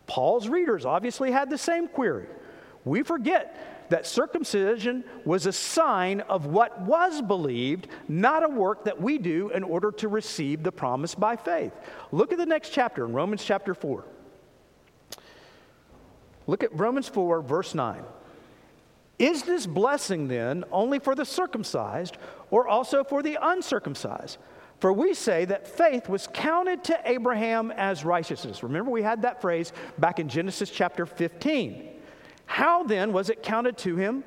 Paul's 0.08 0.48
readers 0.48 0.86
obviously 0.86 1.32
had 1.32 1.50
the 1.50 1.58
same 1.58 1.88
query. 1.88 2.28
We 2.86 3.04
forget 3.04 3.88
that 3.90 4.08
circumcision 4.08 5.04
was 5.26 5.46
a 5.46 5.54
sign 5.54 6.22
of 6.22 6.46
what 6.46 6.82
was 6.82 7.22
believed, 7.22 7.88
not 8.08 8.44
a 8.44 8.50
work 8.50 8.86
that 8.86 9.00
we 9.02 9.18
do 9.18 9.50
in 9.50 9.64
order 9.64 9.92
to 9.92 10.08
receive 10.08 10.64
the 10.64 10.72
promise 10.72 11.16
by 11.16 11.36
faith. 11.36 11.74
Look 12.12 12.32
at 12.32 12.38
the 12.38 12.46
next 12.46 12.72
chapter 12.72 13.06
in 13.06 13.14
Romans 13.14 13.44
chapter 13.44 13.74
4. 13.74 14.04
Look 16.48 16.64
at 16.64 16.78
Romans 16.78 17.08
4, 17.10 17.42
verse 17.42 17.76
9. 17.76 18.04
Is 19.20 19.44
this 19.44 19.66
blessing 19.66 20.28
then 20.28 20.64
only 20.72 21.00
for 21.00 21.16
the 21.16 21.26
circumcised 21.26 22.18
or 22.52 22.68
also 22.68 23.04
for 23.04 23.22
the 23.24 23.38
uncircumcised? 23.42 24.38
For 24.80 24.94
we 24.94 25.14
say 25.14 25.46
that 25.46 25.68
faith 25.68 26.08
was 26.08 26.28
counted 26.32 26.84
to 26.86 27.00
Abraham 27.04 27.72
as 27.72 28.06
righteousness. 28.06 28.62
Remember, 28.62 28.92
we 28.92 29.02
had 29.02 29.24
that 29.24 29.42
phrase 29.42 29.74
back 29.98 30.20
in 30.20 30.30
Genesis 30.30 30.70
chapter 30.70 31.06
15. 31.06 31.90
How 32.46 32.84
then 32.84 33.12
was 33.12 33.30
it 33.30 33.42
counted 33.42 33.78
to 33.80 33.96
him? 33.96 34.24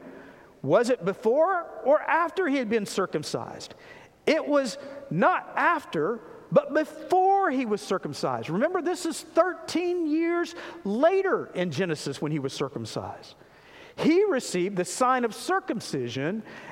Was 0.62 0.90
it 0.90 1.04
before 1.04 1.66
or 1.84 2.00
after 2.02 2.48
he 2.48 2.56
had 2.56 2.68
been 2.68 2.84
circumcised? 2.84 3.74
It 4.26 4.46
was 4.46 4.76
not 5.10 5.52
after, 5.56 6.20
but 6.52 6.74
before 6.74 7.50
he 7.50 7.64
was 7.64 7.80
circumcised. 7.80 8.50
Remember, 8.50 8.82
this 8.82 9.06
is 9.06 9.20
13 9.20 10.06
years 10.06 10.54
later 10.84 11.46
in 11.54 11.70
Genesis 11.70 12.20
when 12.20 12.32
he 12.32 12.38
was 12.38 12.52
circumcised. 12.52 13.36
He 13.96 14.24
received 14.24 14.76
the 14.76 14.84
sign 14.84 15.24
of 15.24 15.34
circumcision 15.34 16.42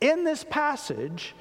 In 0.00 0.24
this 0.24 0.44
passage, 0.44 1.34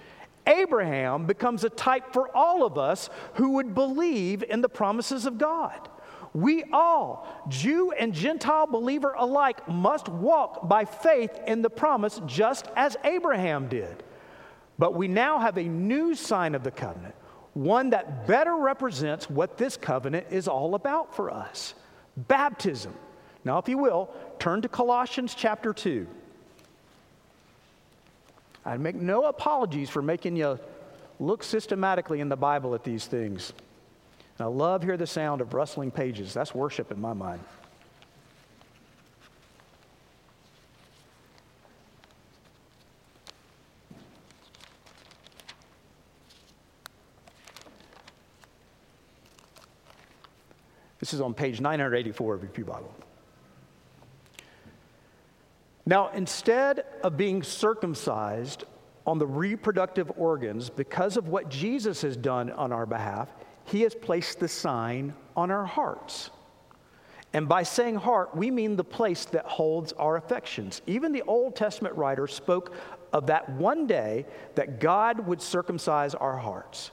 Abraham 0.48 1.26
becomes 1.26 1.64
a 1.64 1.70
type 1.70 2.14
for 2.14 2.36
all 2.36 2.66
of 2.66 2.78
us 2.78 3.10
who 3.34 3.52
would 3.52 3.76
believe 3.76 4.44
in 4.44 4.62
the 4.62 4.70
promises 4.70 5.26
of 5.26 5.38
God. 5.38 5.90
We 6.34 6.64
all, 6.72 7.28
Jew 7.50 7.92
and 7.92 8.14
Gentile 8.14 8.68
believer 8.68 9.14
alike, 9.18 9.68
must 9.68 10.08
walk 10.08 10.68
by 10.68 10.86
faith 10.86 11.38
in 11.48 11.62
the 11.62 11.70
promise 11.70 12.22
just 12.26 12.68
as 12.76 12.96
Abraham 13.04 13.68
did. 13.68 14.04
But 14.78 14.94
we 14.94 15.08
now 15.08 15.40
have 15.40 15.58
a 15.58 15.64
new 15.64 16.16
sign 16.16 16.54
of 16.54 16.64
the 16.64 16.72
covenant, 16.72 17.16
one 17.54 17.90
that 17.90 18.28
better 18.28 18.56
represents 18.56 19.30
what 19.30 19.58
this 19.58 19.78
covenant 19.78 20.28
is 20.30 20.48
all 20.48 20.76
about 20.76 21.16
for 21.16 21.32
us 21.32 21.74
baptism. 22.16 22.94
Now, 23.44 23.60
if 23.60 23.70
you 23.70 23.78
will, 23.78 24.10
turn 24.40 24.62
to 24.64 24.70
Colossians 24.70 25.36
chapter 25.36 25.74
2. 25.74 26.08
I 28.68 28.76
make 28.76 28.96
no 28.96 29.24
apologies 29.24 29.90
for 29.90 30.02
making 30.02 30.36
you 30.36 30.60
look 31.22 31.42
systematically 31.42 32.20
in 32.20 32.28
the 32.28 32.36
Bible 32.36 32.76
at 32.76 32.84
these 32.84 33.06
things. 33.06 33.54
And 34.38 34.46
I 34.46 34.50
love 34.50 34.84
hear 34.84 34.98
the 34.98 35.08
sound 35.08 35.40
of 35.40 35.54
rustling 35.54 35.90
pages. 35.90 36.34
That's 36.34 36.54
worship 36.54 36.92
in 36.92 37.00
my 37.00 37.14
mind. 37.14 37.40
This 51.00 51.14
is 51.14 51.22
on 51.22 51.34
page 51.34 51.62
984 51.62 52.36
of 52.36 52.42
your 52.42 52.52
Pew 52.52 52.66
Bible. 52.66 52.94
Now, 55.88 56.10
instead 56.10 56.84
of 57.02 57.16
being 57.16 57.42
circumcised 57.44 58.66
on 59.06 59.20
the 59.20 59.26
reproductive 59.26 60.12
organs 60.18 60.70
because 60.70 61.16
of 61.16 61.30
what 61.30 61.48
Jesus 61.48 62.02
has 62.02 62.18
done 62.18 62.52
on 62.52 62.74
our 62.74 62.86
behalf, 62.86 63.30
he 63.64 63.84
has 63.84 63.96
placed 63.96 64.42
the 64.42 64.50
sign 64.50 65.14
on 65.34 65.50
our 65.50 65.64
hearts. 65.64 66.30
And 67.32 67.48
by 67.48 67.64
saying 67.64 67.96
heart, 67.96 68.36
we 68.36 68.52
mean 68.52 68.76
the 68.76 68.84
place 68.84 69.24
that 69.28 69.46
holds 69.46 69.94
our 69.94 70.18
affections. 70.18 70.82
Even 70.88 71.14
the 71.14 71.24
Old 71.24 71.56
Testament 71.56 71.96
writer 71.96 72.28
spoke 72.28 72.74
of 73.14 73.28
that 73.28 73.50
one 73.52 73.88
day 73.88 74.26
that 74.56 74.82
God 74.82 75.26
would 75.26 75.42
circumcise 75.42 76.14
our 76.16 76.36
hearts. 76.36 76.92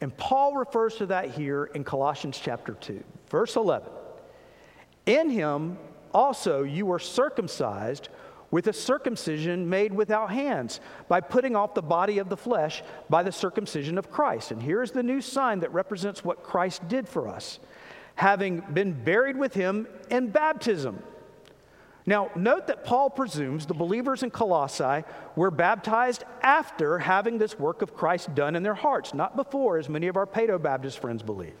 And 0.00 0.16
Paul 0.16 0.54
refers 0.54 0.94
to 0.96 1.06
that 1.06 1.30
here 1.30 1.64
in 1.74 1.82
Colossians 1.82 2.38
chapter 2.40 2.74
2, 2.74 3.02
verse 3.28 3.56
11. 3.56 3.88
In 5.06 5.30
him 5.30 5.78
also 6.12 6.62
you 6.62 6.86
were 6.86 6.98
circumcised 6.98 8.08
with 8.50 8.66
a 8.66 8.72
circumcision 8.72 9.68
made 9.68 9.92
without 9.92 10.30
hands, 10.30 10.80
by 11.08 11.20
putting 11.20 11.54
off 11.54 11.74
the 11.74 11.82
body 11.82 12.18
of 12.18 12.28
the 12.28 12.36
flesh 12.36 12.82
by 13.08 13.22
the 13.22 13.32
circumcision 13.32 13.96
of 13.98 14.10
Christ. 14.10 14.50
And 14.50 14.62
here's 14.62 14.90
the 14.90 15.02
new 15.02 15.20
sign 15.20 15.60
that 15.60 15.72
represents 15.72 16.24
what 16.24 16.42
Christ 16.42 16.86
did 16.88 17.08
for 17.08 17.28
us, 17.28 17.60
having 18.16 18.60
been 18.72 18.92
buried 18.92 19.36
with 19.36 19.54
him 19.54 19.86
in 20.10 20.30
baptism. 20.30 21.02
Now, 22.06 22.30
note 22.34 22.66
that 22.66 22.84
Paul 22.84 23.10
presumes 23.10 23.66
the 23.66 23.74
believers 23.74 24.22
in 24.22 24.30
Colossae 24.30 25.04
were 25.36 25.50
baptized 25.50 26.24
after 26.42 26.98
having 26.98 27.38
this 27.38 27.58
work 27.58 27.82
of 27.82 27.94
Christ 27.94 28.34
done 28.34 28.56
in 28.56 28.62
their 28.62 28.74
hearts, 28.74 29.14
not 29.14 29.36
before, 29.36 29.78
as 29.78 29.88
many 29.88 30.08
of 30.08 30.16
our 30.16 30.26
Paedo 30.26 30.60
Baptist 30.60 30.98
friends 30.98 31.22
believe 31.22 31.54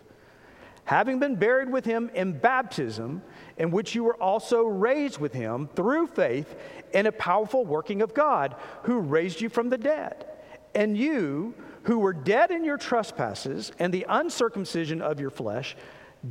having 0.90 1.20
been 1.20 1.36
buried 1.36 1.70
with 1.70 1.84
him 1.84 2.10
in 2.14 2.32
baptism, 2.32 3.22
in 3.58 3.70
which 3.70 3.94
you 3.94 4.02
were 4.02 4.16
also 4.16 4.64
raised 4.64 5.20
with 5.20 5.32
him 5.32 5.68
through 5.76 6.04
faith 6.08 6.56
in 6.92 7.06
a 7.06 7.12
powerful 7.12 7.64
working 7.64 8.02
of 8.02 8.12
God, 8.12 8.56
who 8.82 8.98
raised 8.98 9.40
you 9.40 9.48
from 9.48 9.68
the 9.68 9.78
dead. 9.78 10.26
And 10.74 10.98
you, 10.98 11.54
who 11.84 12.00
were 12.00 12.12
dead 12.12 12.50
in 12.50 12.64
your 12.64 12.76
trespasses 12.76 13.70
and 13.78 13.94
the 13.94 14.04
uncircumcision 14.08 15.00
of 15.00 15.20
your 15.20 15.30
flesh, 15.30 15.76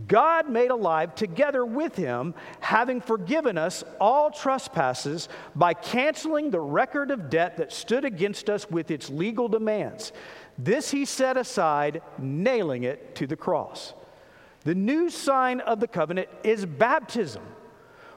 God 0.10 0.50
made 0.50 0.72
alive 0.72 1.16
together 1.16 1.66
with 1.66 1.96
him, 1.96 2.34
having 2.60 3.00
forgiven 3.00 3.58
us 3.58 3.86
all 3.98 4.30
trespasses 4.30 5.30
by 5.56 5.74
canceling 5.74 6.52
the 6.52 6.60
record 6.60 7.12
of 7.12 7.30
debt 7.30 7.56
that 7.56 7.72
stood 7.72 8.04
against 8.04 8.50
us 8.50 8.70
with 8.70 8.92
its 8.92 9.10
legal 9.10 9.48
demands. 9.48 10.12
This 10.58 10.92
he 10.92 11.06
set 11.06 11.38
aside, 11.38 12.02
nailing 12.18 12.84
it 12.84 13.16
to 13.16 13.26
the 13.26 13.38
cross. 13.38 13.94
The 14.64 14.76
new 14.76 15.10
sign 15.10 15.62
of 15.62 15.80
the 15.80 15.88
covenant 15.88 16.30
is 16.44 16.66
baptism. 16.66 17.44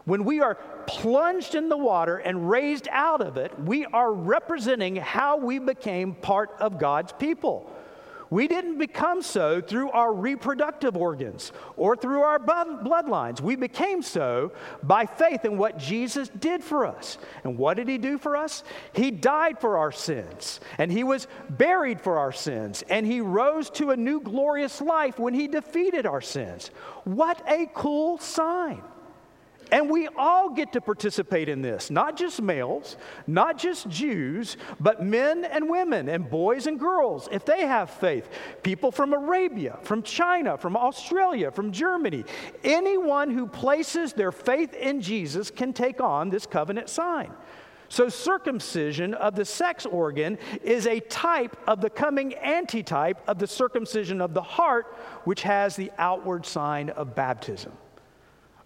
When 0.04 0.24
we 0.24 0.40
are 0.40 0.56
plunged 0.86 1.54
in 1.54 1.68
the 1.68 1.76
water 1.76 2.16
and 2.16 2.50
raised 2.50 2.88
out 2.90 3.20
of 3.20 3.36
it, 3.36 3.56
we 3.60 3.86
are 3.86 4.12
representing 4.12 4.96
how 4.96 5.36
we 5.36 5.58
became 5.58 6.14
part 6.14 6.50
of 6.58 6.78
God's 6.78 7.12
people. 7.12 7.72
We 8.32 8.48
didn't 8.48 8.78
become 8.78 9.20
so 9.20 9.60
through 9.60 9.90
our 9.90 10.10
reproductive 10.10 10.96
organs 10.96 11.52
or 11.76 11.94
through 11.94 12.22
our 12.22 12.38
bloodlines. 12.38 13.42
We 13.42 13.56
became 13.56 14.00
so 14.00 14.52
by 14.82 15.04
faith 15.04 15.44
in 15.44 15.58
what 15.58 15.76
Jesus 15.76 16.30
did 16.30 16.64
for 16.64 16.86
us. 16.86 17.18
And 17.44 17.58
what 17.58 17.76
did 17.76 17.88
he 17.88 17.98
do 17.98 18.16
for 18.16 18.34
us? 18.34 18.64
He 18.94 19.10
died 19.10 19.60
for 19.60 19.76
our 19.76 19.92
sins, 19.92 20.60
and 20.78 20.90
he 20.90 21.04
was 21.04 21.26
buried 21.50 22.00
for 22.00 22.18
our 22.18 22.32
sins, 22.32 22.82
and 22.88 23.04
he 23.04 23.20
rose 23.20 23.68
to 23.72 23.90
a 23.90 23.98
new 23.98 24.18
glorious 24.18 24.80
life 24.80 25.18
when 25.18 25.34
he 25.34 25.46
defeated 25.46 26.06
our 26.06 26.22
sins. 26.22 26.70
What 27.04 27.42
a 27.46 27.66
cool 27.74 28.16
sign! 28.16 28.82
And 29.72 29.88
we 29.88 30.06
all 30.18 30.50
get 30.50 30.74
to 30.74 30.82
participate 30.82 31.48
in 31.48 31.62
this, 31.62 31.90
not 31.90 32.14
just 32.14 32.42
males, 32.42 32.98
not 33.26 33.56
just 33.56 33.88
Jews, 33.88 34.58
but 34.78 35.02
men 35.02 35.46
and 35.46 35.70
women 35.70 36.10
and 36.10 36.28
boys 36.28 36.66
and 36.66 36.78
girls, 36.78 37.26
if 37.32 37.46
they 37.46 37.66
have 37.66 37.88
faith. 37.88 38.28
People 38.62 38.92
from 38.92 39.14
Arabia, 39.14 39.78
from 39.82 40.02
China, 40.02 40.58
from 40.58 40.76
Australia, 40.76 41.50
from 41.50 41.72
Germany. 41.72 42.24
Anyone 42.62 43.30
who 43.30 43.46
places 43.46 44.12
their 44.12 44.30
faith 44.30 44.74
in 44.74 45.00
Jesus 45.00 45.50
can 45.50 45.72
take 45.72 46.02
on 46.02 46.28
this 46.28 46.44
covenant 46.44 46.90
sign. 46.90 47.32
So, 47.88 48.10
circumcision 48.10 49.14
of 49.14 49.36
the 49.36 49.44
sex 49.44 49.86
organ 49.86 50.38
is 50.62 50.86
a 50.86 51.00
type 51.00 51.56
of 51.66 51.80
the 51.80 51.90
coming 51.90 52.34
antitype 52.34 53.26
of 53.26 53.38
the 53.38 53.46
circumcision 53.46 54.20
of 54.20 54.34
the 54.34 54.42
heart, 54.42 54.96
which 55.24 55.42
has 55.42 55.76
the 55.76 55.90
outward 55.96 56.44
sign 56.44 56.90
of 56.90 57.14
baptism. 57.14 57.72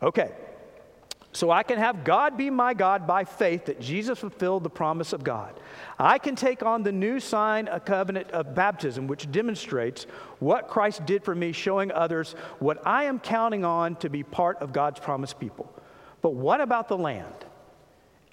Okay, 0.03 0.31
so 1.37 1.51
I 1.51 1.63
can 1.63 1.79
have 1.79 2.03
God 2.03 2.39
be 2.39 2.49
my 2.49 2.73
God 2.73 3.07
by 3.07 3.25
faith 3.25 3.67
that 3.67 3.79
Jesus 3.79 4.19
fulfilled 4.19 4.65
the 4.65 4.71
promise 4.71 5.13
of 5.13 5.23
God. 5.23 5.61
I 5.99 6.17
can 6.17 6.35
take 6.35 6.63
on 6.63 6.83
the 6.83 6.93
new 6.93 7.21
sign, 7.21 7.69
a 7.69 7.79
covenant 7.79 8.31
of 8.31 8.55
baptism, 8.55 9.07
which 9.07 9.31
demonstrates 9.31 10.05
what 10.39 10.69
Christ 10.69 11.05
did 11.05 11.25
for 11.25 11.35
me, 11.35 11.53
showing 11.53 11.93
others 11.93 12.35
what 12.59 12.85
I 12.87 13.05
am 13.05 13.21
counting 13.21 13.67
on 13.67 13.97
to 13.97 14.09
be 14.09 14.23
part 14.23 14.57
of 14.63 14.73
God's 14.73 14.99
promised 14.99 15.39
people. 15.39 15.71
But 16.23 16.33
what 16.33 16.63
about 16.63 16.89
the 16.89 16.97
land? 16.97 17.45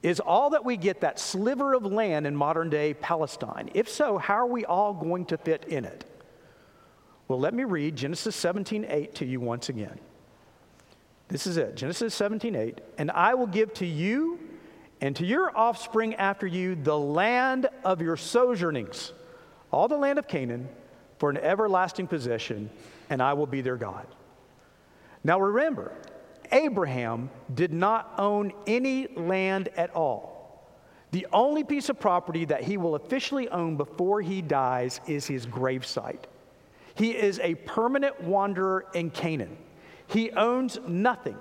Is 0.02 0.22
all 0.22 0.52
that 0.52 0.64
we 0.64 0.78
get 0.78 1.02
that 1.02 1.20
sliver 1.20 1.74
of 1.74 1.86
land 1.86 2.26
in 2.26 2.34
modern 2.38 2.70
day 2.70 2.94
Palestine? 2.94 3.70
If 3.74 3.90
so, 3.90 4.18
how 4.18 4.36
are 4.36 4.48
we 4.48 4.64
all 4.64 4.94
going 4.94 5.26
to 5.26 5.38
fit 5.38 5.66
in 5.66 5.84
it? 5.84 6.06
Well, 7.28 7.40
let 7.40 7.54
me 7.54 7.66
read 7.66 7.98
Genesis 7.98 8.36
17 8.38 8.86
8 8.88 9.16
to 9.16 9.26
you 9.26 9.42
once 9.42 9.68
again. 9.68 10.00
This 11.28 11.48
is 11.48 11.58
it 11.58 11.76
Genesis 11.76 12.14
17 12.14 12.56
8. 12.56 12.82
And 12.98 13.12
I 13.12 13.34
will 13.34 13.48
give 13.48 13.74
to 13.76 13.86
you 13.86 14.40
and 15.02 15.16
to 15.18 15.26
your 15.26 15.56
offspring 15.58 16.16
after 16.16 16.48
you 16.48 16.76
the 16.76 16.98
land 16.98 17.68
of 17.84 18.02
your 18.02 18.18
sojournings, 18.18 19.12
all 19.72 19.88
the 19.88 19.98
land 19.98 20.20
of 20.20 20.28
Canaan, 20.28 20.70
for 21.18 21.30
an 21.30 21.38
everlasting 21.38 22.08
possession, 22.08 22.70
and 23.10 23.22
I 23.22 23.34
will 23.34 23.46
be 23.46 23.62
their 23.62 23.78
God. 23.78 24.08
Now 25.24 25.40
remember, 25.40 25.94
Abraham 26.52 27.30
did 27.54 27.74
not 27.74 28.14
own 28.18 28.54
any 28.68 29.08
land 29.08 29.70
at 29.76 29.96
all. 29.96 30.34
The 31.12 31.28
only 31.32 31.64
piece 31.64 31.90
of 31.90 32.00
property 32.00 32.46
that 32.46 32.64
he 32.64 32.78
will 32.78 32.96
officially 32.96 33.48
own 33.50 33.78
before 33.78 34.22
he 34.22 34.42
dies 34.42 35.00
is 35.08 35.28
his 35.28 35.46
gravesite. 35.46 36.24
He 36.96 37.12
is 37.12 37.40
a 37.40 37.56
permanent 37.56 38.22
wanderer 38.22 38.86
in 38.94 39.10
Canaan. 39.12 39.58
He 40.08 40.32
owns 40.32 40.80
nothing. 40.88 41.38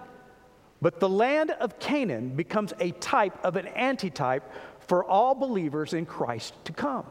But 0.81 0.99
the 0.99 1.09
land 1.09 1.53
of 1.53 1.79
Canaan 1.79 2.31
becomes 2.31 2.73
a 2.81 2.91
type 2.93 3.45
of 3.45 3.57
an 3.57 3.69
antitype 3.69 4.43
for 4.81 5.05
all 5.05 5.35
believers 5.35 5.95
in 5.95 6.07
Christ 6.07 6.55
to 6.65 6.73
come. 6.73 7.07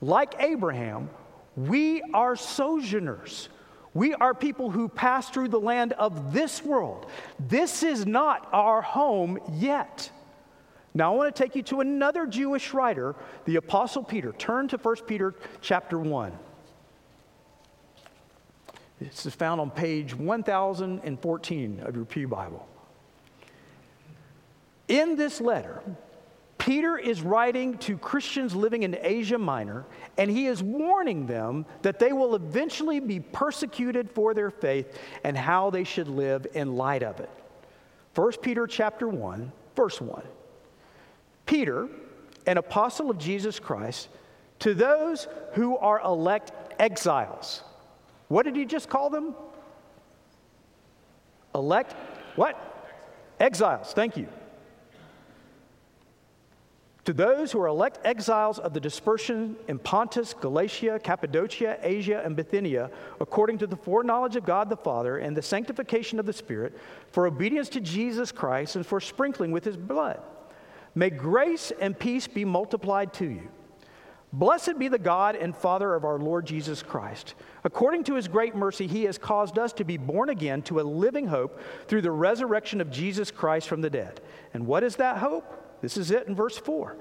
Like 0.00 0.34
Abraham, 0.38 1.10
we 1.56 2.02
are 2.14 2.36
sojourners. 2.36 3.48
We 3.92 4.14
are 4.14 4.34
people 4.34 4.70
who 4.70 4.88
pass 4.88 5.30
through 5.30 5.48
the 5.48 5.60
land 5.60 5.92
of 5.94 6.32
this 6.32 6.62
world. 6.62 7.06
This 7.38 7.82
is 7.82 8.06
not 8.06 8.48
our 8.52 8.82
home 8.82 9.38
yet. 9.54 10.10
Now 10.94 11.12
I 11.12 11.16
want 11.16 11.34
to 11.34 11.42
take 11.42 11.54
you 11.54 11.62
to 11.64 11.80
another 11.80 12.26
Jewish 12.26 12.72
writer, 12.72 13.14
the 13.44 13.56
apostle 13.56 14.02
Peter. 14.02 14.32
Turn 14.32 14.68
to 14.68 14.78
1 14.78 14.96
Peter 15.06 15.34
chapter 15.60 15.98
1. 15.98 16.32
This 19.00 19.26
is 19.26 19.34
found 19.34 19.60
on 19.60 19.70
page 19.70 20.14
1014 20.14 21.80
of 21.80 21.96
your 21.96 22.04
Pew 22.04 22.28
Bible. 22.28 22.66
In 24.88 25.16
this 25.16 25.40
letter, 25.40 25.82
Peter 26.56 26.96
is 26.96 27.20
writing 27.20 27.76
to 27.78 27.98
Christians 27.98 28.54
living 28.54 28.84
in 28.84 28.96
Asia 29.00 29.36
Minor, 29.36 29.84
and 30.16 30.30
he 30.30 30.46
is 30.46 30.62
warning 30.62 31.26
them 31.26 31.66
that 31.82 31.98
they 31.98 32.12
will 32.12 32.34
eventually 32.34 32.98
be 32.98 33.20
persecuted 33.20 34.10
for 34.10 34.32
their 34.32 34.50
faith 34.50 34.98
and 35.24 35.36
how 35.36 35.70
they 35.70 35.84
should 35.84 36.08
live 36.08 36.46
in 36.54 36.76
light 36.76 37.02
of 37.02 37.20
it. 37.20 37.30
1 38.14 38.32
Peter 38.40 38.66
chapter 38.66 39.08
1, 39.08 39.52
verse 39.74 40.00
1. 40.00 40.22
Peter, 41.44 41.88
an 42.46 42.56
apostle 42.56 43.10
of 43.10 43.18
Jesus 43.18 43.60
Christ, 43.60 44.08
to 44.60 44.72
those 44.72 45.28
who 45.52 45.76
are 45.76 46.00
elect 46.00 46.52
exiles 46.80 47.62
what 48.28 48.44
did 48.44 48.56
he 48.56 48.64
just 48.64 48.88
call 48.88 49.10
them? 49.10 49.34
Elect 51.54 51.94
what? 52.36 52.56
Exiles. 53.40 53.92
Thank 53.92 54.16
you. 54.16 54.28
To 57.06 57.12
those 57.12 57.52
who 57.52 57.60
are 57.60 57.68
elect 57.68 58.00
exiles 58.04 58.58
of 58.58 58.74
the 58.74 58.80
dispersion 58.80 59.54
in 59.68 59.78
Pontus, 59.78 60.34
Galatia, 60.34 60.98
Cappadocia, 60.98 61.78
Asia, 61.80 62.20
and 62.24 62.34
Bithynia, 62.34 62.90
according 63.20 63.58
to 63.58 63.68
the 63.68 63.76
foreknowledge 63.76 64.34
of 64.34 64.44
God 64.44 64.68
the 64.68 64.76
Father 64.76 65.18
and 65.18 65.36
the 65.36 65.42
sanctification 65.42 66.18
of 66.18 66.26
the 66.26 66.32
Spirit, 66.32 66.76
for 67.12 67.28
obedience 67.28 67.68
to 67.70 67.80
Jesus 67.80 68.32
Christ 68.32 68.74
and 68.74 68.84
for 68.84 69.00
sprinkling 69.00 69.52
with 69.52 69.64
his 69.64 69.76
blood. 69.76 70.20
May 70.96 71.10
grace 71.10 71.70
and 71.80 71.96
peace 71.96 72.26
be 72.26 72.44
multiplied 72.44 73.12
to 73.14 73.26
you. 73.26 73.48
Blessed 74.32 74.78
be 74.78 74.88
the 74.88 74.98
God 74.98 75.36
and 75.36 75.56
Father 75.56 75.94
of 75.94 76.04
our 76.04 76.18
Lord 76.18 76.46
Jesus 76.46 76.82
Christ. 76.82 77.34
According 77.64 78.04
to 78.04 78.14
his 78.14 78.28
great 78.28 78.54
mercy, 78.54 78.86
he 78.86 79.04
has 79.04 79.18
caused 79.18 79.58
us 79.58 79.72
to 79.74 79.84
be 79.84 79.96
born 79.96 80.28
again 80.28 80.62
to 80.62 80.80
a 80.80 80.82
living 80.82 81.28
hope 81.28 81.60
through 81.86 82.02
the 82.02 82.10
resurrection 82.10 82.80
of 82.80 82.90
Jesus 82.90 83.30
Christ 83.30 83.68
from 83.68 83.80
the 83.80 83.90
dead. 83.90 84.20
And 84.52 84.66
what 84.66 84.82
is 84.82 84.96
that 84.96 85.18
hope? 85.18 85.80
This 85.80 85.96
is 85.96 86.10
it 86.10 86.26
in 86.26 86.34
verse 86.34 86.58
4 86.58 86.96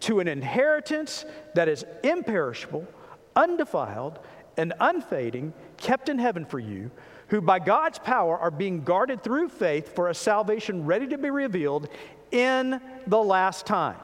to 0.00 0.20
an 0.20 0.28
inheritance 0.28 1.24
that 1.54 1.68
is 1.68 1.84
imperishable, 2.02 2.86
undefiled, 3.34 4.18
and 4.58 4.74
unfading, 4.78 5.52
kept 5.78 6.08
in 6.08 6.18
heaven 6.18 6.44
for 6.44 6.58
you, 6.58 6.90
who 7.28 7.40
by 7.40 7.58
God's 7.58 7.98
power 7.98 8.38
are 8.38 8.50
being 8.50 8.84
guarded 8.84 9.22
through 9.22 9.48
faith 9.48 9.94
for 9.94 10.08
a 10.08 10.14
salvation 10.14 10.84
ready 10.84 11.06
to 11.08 11.18
be 11.18 11.30
revealed 11.30 11.88
in 12.30 12.80
the 13.06 13.22
last 13.22 13.66
time. 13.66 13.96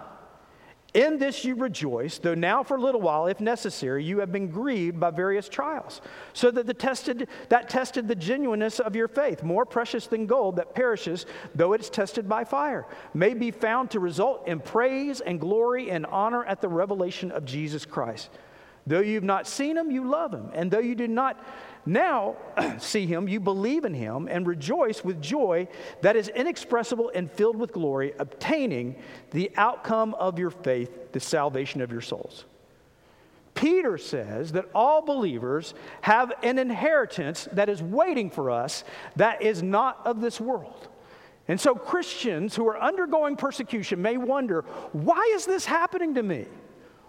In 0.95 1.17
this 1.19 1.43
you 1.43 1.55
rejoice, 1.55 2.19
though 2.19 2.35
now 2.35 2.63
for 2.63 2.77
a 2.77 2.81
little 2.81 3.01
while, 3.01 3.27
if 3.27 3.41
necessary, 3.41 4.05
you 4.05 4.21
have 4.21 4.31
been 4.31 4.49
grieved 4.49 5.01
by 5.01 5.11
various 5.11 5.49
trials, 5.49 6.03
so 6.35 6.51
that 6.51 6.67
the 6.67 6.75
tested 6.75 7.29
that 7.49 7.71
tested 7.71 8.07
the 8.07 8.15
genuineness 8.15 8.79
of 8.79 8.95
your 8.95 9.09
faith, 9.09 9.43
more 9.43 9.65
precious 9.65 10.07
than 10.07 10.27
gold 10.27 10.57
that 10.57 10.75
perishes, 10.75 11.25
though 11.55 11.73
it 11.73 11.81
is 11.81 11.89
tested 11.89 12.29
by 12.29 12.45
fire, 12.45 12.87
may 13.15 13.33
be 13.33 13.51
found 13.51 13.91
to 13.91 14.01
result 14.01 14.47
in 14.47 14.61
praise 14.61 15.23
and 15.23 15.41
glory 15.41 15.91
and 15.91 16.05
honor 16.07 16.45
at 16.45 16.61
the 16.61 16.69
revelation 16.69 17.31
of 17.31 17.47
Jesus 17.47 17.87
Christ. 17.87 18.29
Though 18.87 19.01
you've 19.01 19.23
not 19.23 19.47
seen 19.47 19.79
him, 19.79 19.91
you 19.91 20.07
love 20.09 20.35
him, 20.35 20.51
and 20.53 20.71
though 20.71 20.79
you 20.81 20.95
do 20.95 21.09
not 21.09 21.43
now 21.85 22.37
see 22.79 23.07
him, 23.07 23.29
you 23.29 23.41
believe 23.41 23.85
in 23.85 23.95
him, 23.95 24.29
and 24.31 24.47
rejoice 24.47 25.03
with 25.03 25.21
joy 25.21 25.69
that 26.01 26.17
is 26.17 26.29
inexpressible 26.29 27.11
and 27.15 27.31
filled 27.31 27.57
with 27.57 27.73
glory, 27.73 28.13
obtaining 28.19 28.97
the 29.31 29.51
outcome 29.57 30.15
of 30.15 30.39
your 30.39 30.51
faith, 30.51 31.13
the 31.13 31.21
salvation 31.21 31.81
of 31.81 31.91
your 31.91 32.01
souls. 32.01 32.45
Peter 33.55 33.99
says 33.99 34.53
that 34.53 34.69
all 34.75 35.03
believers 35.03 35.75
have 36.01 36.33
an 36.43 36.59
inheritance 36.59 37.49
that 37.53 37.69
is 37.69 37.83
waiting 37.83 38.31
for 38.31 38.51
us 38.51 38.83
that 39.17 39.43
is 39.43 39.63
not 39.63 40.01
of 40.07 40.21
this 40.21 40.41
world. 40.41 40.89
And 41.49 41.61
so 41.61 41.75
Christians 41.75 42.55
who 42.55 42.67
are 42.69 42.81
undergoing 42.81 43.37
persecution 43.37 44.01
may 44.01 44.17
wonder 44.17 44.63
why 44.93 45.33
is 45.35 45.45
this 45.45 45.67
happening 45.67 46.15
to 46.15 46.23
me? 46.23 46.47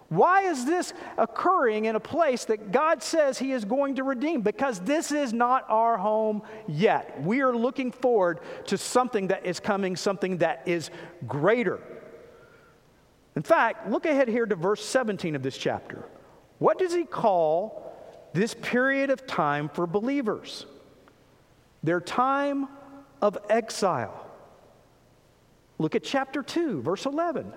Why 0.08 0.42
is 0.42 0.64
this 0.64 0.92
occurring 1.16 1.86
in 1.86 1.96
a 1.96 2.00
place 2.00 2.44
that 2.46 2.70
God 2.70 3.02
says 3.02 3.38
He 3.38 3.52
is 3.52 3.64
going 3.64 3.96
to 3.96 4.04
redeem? 4.04 4.42
Because 4.42 4.80
this 4.80 5.10
is 5.12 5.32
not 5.32 5.64
our 5.68 5.96
home 5.96 6.42
yet. 6.68 7.22
We 7.22 7.40
are 7.40 7.54
looking 7.54 7.90
forward 7.90 8.40
to 8.66 8.76
something 8.76 9.28
that 9.28 9.46
is 9.46 9.60
coming, 9.60 9.96
something 9.96 10.38
that 10.38 10.62
is 10.66 10.90
greater. 11.26 11.80
In 13.34 13.42
fact, 13.42 13.90
look 13.90 14.06
ahead 14.06 14.28
here 14.28 14.46
to 14.46 14.54
verse 14.54 14.84
17 14.84 15.34
of 15.34 15.42
this 15.42 15.56
chapter. 15.56 16.04
What 16.58 16.78
does 16.78 16.94
He 16.94 17.04
call 17.04 17.92
this 18.34 18.54
period 18.54 19.10
of 19.10 19.26
time 19.26 19.68
for 19.68 19.86
believers? 19.86 20.66
Their 21.82 22.00
time 22.00 22.68
of 23.20 23.38
exile. 23.48 24.26
Look 25.78 25.94
at 25.94 26.04
chapter 26.04 26.42
2, 26.42 26.82
verse 26.82 27.06
11. 27.06 27.52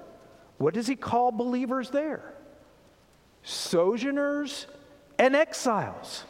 What 0.58 0.74
does 0.74 0.88
he 0.88 0.96
call 0.96 1.32
believers 1.32 1.90
there? 1.90 2.34
Sojourners 3.48 4.68
and 5.18 5.36
exiles. 5.36 6.26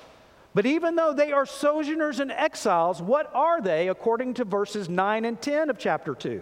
But 0.53 0.65
even 0.65 0.95
though 0.95 1.13
they 1.13 1.31
are 1.31 1.45
sojourners 1.45 2.19
and 2.19 2.31
exiles, 2.31 3.01
what 3.01 3.31
are 3.33 3.59
they 3.61 3.89
according 3.89 4.35
to 4.35 4.45
verses 4.45 4.87
9 4.87 5.25
and 5.25 5.41
10 5.41 5.69
of 5.69 5.77
chapter 5.77 6.13
2? 6.13 6.41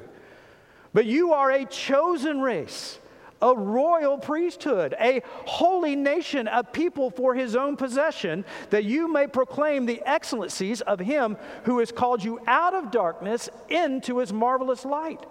But 0.94 1.06
you 1.06 1.34
are 1.34 1.52
a 1.52 1.66
chosen 1.66 2.42
race, 2.42 3.00
a 3.42 3.56
royal 3.56 4.18
priesthood, 4.18 4.96
a 5.00 5.22
holy 5.46 5.96
nation, 5.96 6.48
a 6.48 6.64
people 6.64 7.10
for 7.10 7.36
his 7.36 7.56
own 7.56 7.78
possession, 7.78 8.46
that 8.70 8.86
you 8.86 9.12
may 9.12 9.28
proclaim 9.28 9.86
the 9.86 10.02
excellencies 10.06 10.82
of 10.82 11.00
him 11.00 11.38
who 11.64 11.80
has 11.80 11.92
called 11.92 12.24
you 12.24 12.40
out 12.48 12.74
of 12.74 12.92
darkness 12.92 13.50
into 13.70 14.20
his 14.20 14.32
marvelous 14.32 14.86
light. 14.86 15.26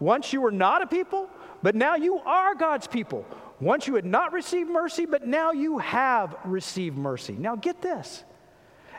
Once 0.00 0.32
you 0.32 0.40
were 0.40 0.52
not 0.52 0.82
a 0.82 0.86
people, 0.86 1.28
but 1.62 1.74
now 1.74 1.96
you 1.96 2.18
are 2.18 2.54
God's 2.54 2.86
people. 2.86 3.26
Once 3.60 3.86
you 3.86 3.94
had 3.94 4.04
not 4.04 4.32
received 4.32 4.70
mercy, 4.70 5.04
but 5.04 5.26
now 5.26 5.50
you 5.50 5.78
have 5.78 6.36
received 6.44 6.96
mercy. 6.96 7.32
Now 7.32 7.56
get 7.56 7.82
this. 7.82 8.24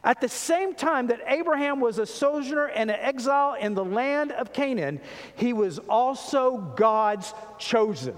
At 0.04 0.22
the 0.22 0.30
same 0.30 0.76
time 0.76 1.08
that 1.08 1.22
Abraham 1.28 1.80
was 1.80 1.98
a 1.98 2.06
sojourner 2.06 2.68
and 2.68 2.90
an 2.90 2.98
exile 3.00 3.56
in 3.56 3.74
the 3.74 3.84
land 3.84 4.32
of 4.32 4.54
Canaan, 4.54 5.02
he 5.36 5.54
was 5.54 5.80
also 5.80 6.58
God's 6.76 7.34
chosen. 7.58 8.16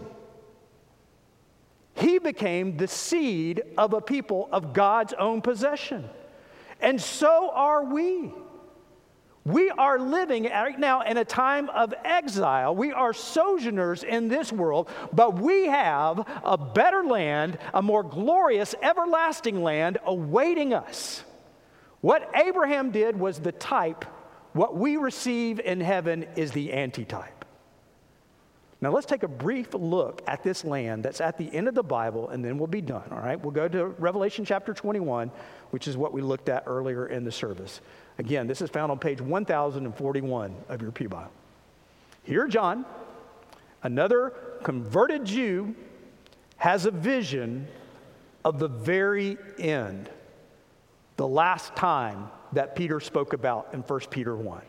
He 1.96 2.20
became 2.20 2.78
the 2.78 2.88
seed 2.88 3.62
of 3.78 3.94
a 3.94 4.02
people 4.02 4.48
of 4.52 4.74
God's 4.74 5.14
own 5.14 5.42
possession. 5.42 6.08
And 6.80 7.00
so 7.00 7.52
are 7.52 7.84
we. 7.84 8.32
We 9.44 9.72
are 9.72 9.98
living 9.98 10.44
right 10.44 10.80
now 10.80 11.02
in 11.02 11.18
a 11.18 11.26
time 11.26 11.70
of 11.70 11.94
exile. 12.04 12.76
We 12.76 12.92
are 12.92 13.12
sojourners 13.12 14.04
in 14.04 14.28
this 14.28 14.52
world, 14.52 14.90
but 15.12 15.40
we 15.40 15.66
have 15.66 16.28
a 16.44 16.58
better 16.58 17.04
land, 17.04 17.58
a 17.74 17.82
more 17.82 18.04
glorious, 18.04 18.76
everlasting 18.84 19.64
land 19.64 19.98
awaiting 20.06 20.76
us. 20.76 21.24
What 22.02 22.30
Abraham 22.36 22.92
did 22.92 23.20
was 23.20 23.40
the 23.40 23.52
type, 23.52 24.06
what 24.54 24.78
we 24.78 24.98
receive 24.98 25.60
in 25.60 25.82
heaven 25.82 26.28
is 26.36 26.52
the 26.52 26.74
antitype. 26.74 27.41
Now, 28.82 28.90
let's 28.90 29.06
take 29.06 29.22
a 29.22 29.28
brief 29.28 29.76
look 29.76 30.24
at 30.26 30.42
this 30.42 30.66
land 30.66 31.04
that's 31.04 31.22
at 31.22 31.38
the 31.38 31.54
end 31.54 31.68
of 31.68 31.76
the 31.76 31.84
Bible, 31.84 32.30
and 32.30 32.44
then 32.44 32.58
we'll 32.58 32.66
be 32.66 32.82
done, 32.82 33.08
all 33.12 33.20
right? 33.20 33.40
We'll 33.40 33.52
go 33.52 33.68
to 33.68 33.86
Revelation 33.86 34.44
chapter 34.44 34.74
21, 34.74 35.30
which 35.70 35.88
is 35.88 35.96
what 35.96 36.12
we 36.12 36.22
looked 36.22 36.50
at 36.50 36.64
earlier 36.66 37.06
in 37.06 37.24
the 37.24 37.32
service. 37.32 37.80
Again, 38.18 38.48
this 38.48 38.60
is 38.60 38.72
found 38.72 38.92
on 38.92 38.98
page 38.98 39.22
1041 39.22 40.56
of 40.68 40.82
your 40.82 40.92
Pew 40.92 41.10
Bible. 41.10 41.32
Here, 42.24 42.48
John, 42.48 42.86
another 43.84 44.34
converted 44.64 45.26
Jew, 45.26 45.76
has 46.58 46.88
a 46.88 46.92
vision 46.92 47.68
of 48.44 48.58
the 48.58 48.68
very 48.68 49.38
end, 49.60 50.10
the 51.18 51.28
last 51.28 51.76
time 51.76 52.32
that 52.54 52.76
Peter 52.76 53.00
spoke 53.00 53.34
about 53.34 53.70
in 53.74 53.82
1 53.82 54.00
Peter 54.10 54.36
1. 54.36 54.62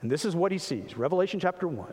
And 0.00 0.10
this 0.10 0.24
is 0.24 0.34
what 0.34 0.50
he 0.50 0.58
sees 0.58 0.96
Revelation 0.96 1.40
chapter 1.40 1.68
1. 1.68 1.92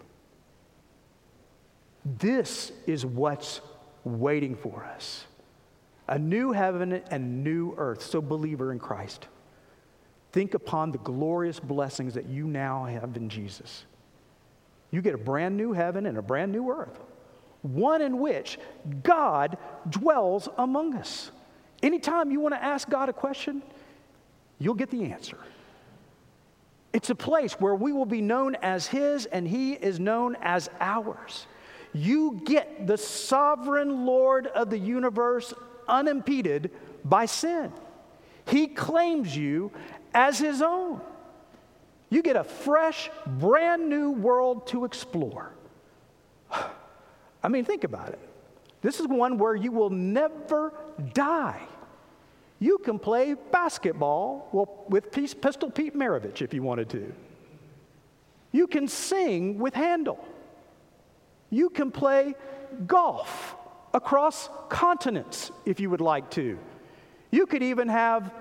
This 2.05 2.71
is 2.87 3.05
what's 3.05 3.61
waiting 4.03 4.55
for 4.55 4.83
us 4.83 5.25
a 6.07 6.19
new 6.19 6.51
heaven 6.51 7.01
and 7.09 7.43
new 7.43 7.73
earth. 7.77 8.01
So, 8.01 8.21
believer 8.21 8.71
in 8.71 8.79
Christ, 8.79 9.27
think 10.31 10.53
upon 10.53 10.91
the 10.91 10.97
glorious 10.97 11.59
blessings 11.59 12.15
that 12.15 12.25
you 12.25 12.47
now 12.47 12.85
have 12.85 13.15
in 13.15 13.29
Jesus. 13.29 13.85
You 14.89 15.01
get 15.01 15.15
a 15.15 15.19
brand 15.19 15.55
new 15.55 15.71
heaven 15.71 16.05
and 16.05 16.17
a 16.17 16.21
brand 16.21 16.51
new 16.51 16.69
earth, 16.69 16.99
one 17.61 18.01
in 18.01 18.19
which 18.19 18.59
God 19.03 19.57
dwells 19.89 20.49
among 20.57 20.95
us. 20.95 21.31
Anytime 21.81 22.29
you 22.29 22.41
want 22.41 22.55
to 22.55 22.63
ask 22.63 22.89
God 22.89 23.07
a 23.07 23.13
question, 23.13 23.63
you'll 24.59 24.73
get 24.73 24.89
the 24.89 25.05
answer. 25.05 25.37
It's 26.91 27.09
a 27.09 27.15
place 27.15 27.53
where 27.53 27.73
we 27.73 27.93
will 27.93 28.05
be 28.05 28.21
known 28.21 28.55
as 28.55 28.85
His 28.85 29.27
and 29.27 29.47
He 29.47 29.73
is 29.73 29.97
known 29.97 30.35
as 30.41 30.69
ours 30.81 31.45
you 31.93 32.41
get 32.45 32.87
the 32.87 32.97
sovereign 32.97 34.05
Lord 34.05 34.47
of 34.47 34.69
the 34.69 34.77
universe 34.77 35.53
unimpeded 35.87 36.71
by 37.03 37.25
sin. 37.25 37.71
He 38.47 38.67
claims 38.67 39.35
you 39.35 39.71
as 40.13 40.39
his 40.39 40.61
own. 40.61 41.01
You 42.09 42.21
get 42.21 42.35
a 42.35 42.43
fresh, 42.43 43.09
brand 43.25 43.89
new 43.89 44.11
world 44.11 44.67
to 44.67 44.85
explore. 44.85 45.53
I 47.43 47.47
mean, 47.47 47.65
think 47.65 47.83
about 47.83 48.09
it. 48.09 48.19
This 48.81 48.99
is 48.99 49.07
one 49.07 49.37
where 49.37 49.55
you 49.55 49.71
will 49.71 49.89
never 49.89 50.73
die. 51.13 51.61
You 52.59 52.77
can 52.79 52.99
play 52.99 53.33
basketball 53.33 54.85
with 54.87 55.11
Pistol 55.11 55.71
Pete 55.71 55.95
Maravich 55.95 56.41
if 56.41 56.53
you 56.53 56.61
wanted 56.61 56.89
to. 56.89 57.13
You 58.51 58.67
can 58.67 58.87
sing 58.87 59.57
with 59.57 59.73
Handel. 59.73 60.23
You 61.51 61.69
can 61.69 61.91
play 61.91 62.33
golf 62.87 63.55
across 63.93 64.49
continents 64.69 65.51
if 65.65 65.79
you 65.79 65.91
would 65.91 66.01
like 66.01 66.31
to. 66.31 66.57
You 67.29 67.45
could 67.45 67.61
even 67.61 67.87
have 67.89 68.33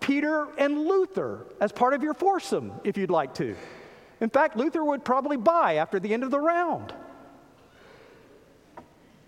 Peter 0.00 0.48
and 0.58 0.86
Luther 0.86 1.46
as 1.60 1.70
part 1.70 1.94
of 1.94 2.02
your 2.02 2.14
foursome 2.14 2.72
if 2.82 2.96
you'd 2.96 3.10
like 3.10 3.34
to. 3.34 3.54
In 4.20 4.30
fact, 4.30 4.56
Luther 4.56 4.84
would 4.84 5.04
probably 5.04 5.36
buy 5.36 5.76
after 5.76 6.00
the 6.00 6.12
end 6.12 6.24
of 6.24 6.30
the 6.30 6.40
round. 6.40 6.94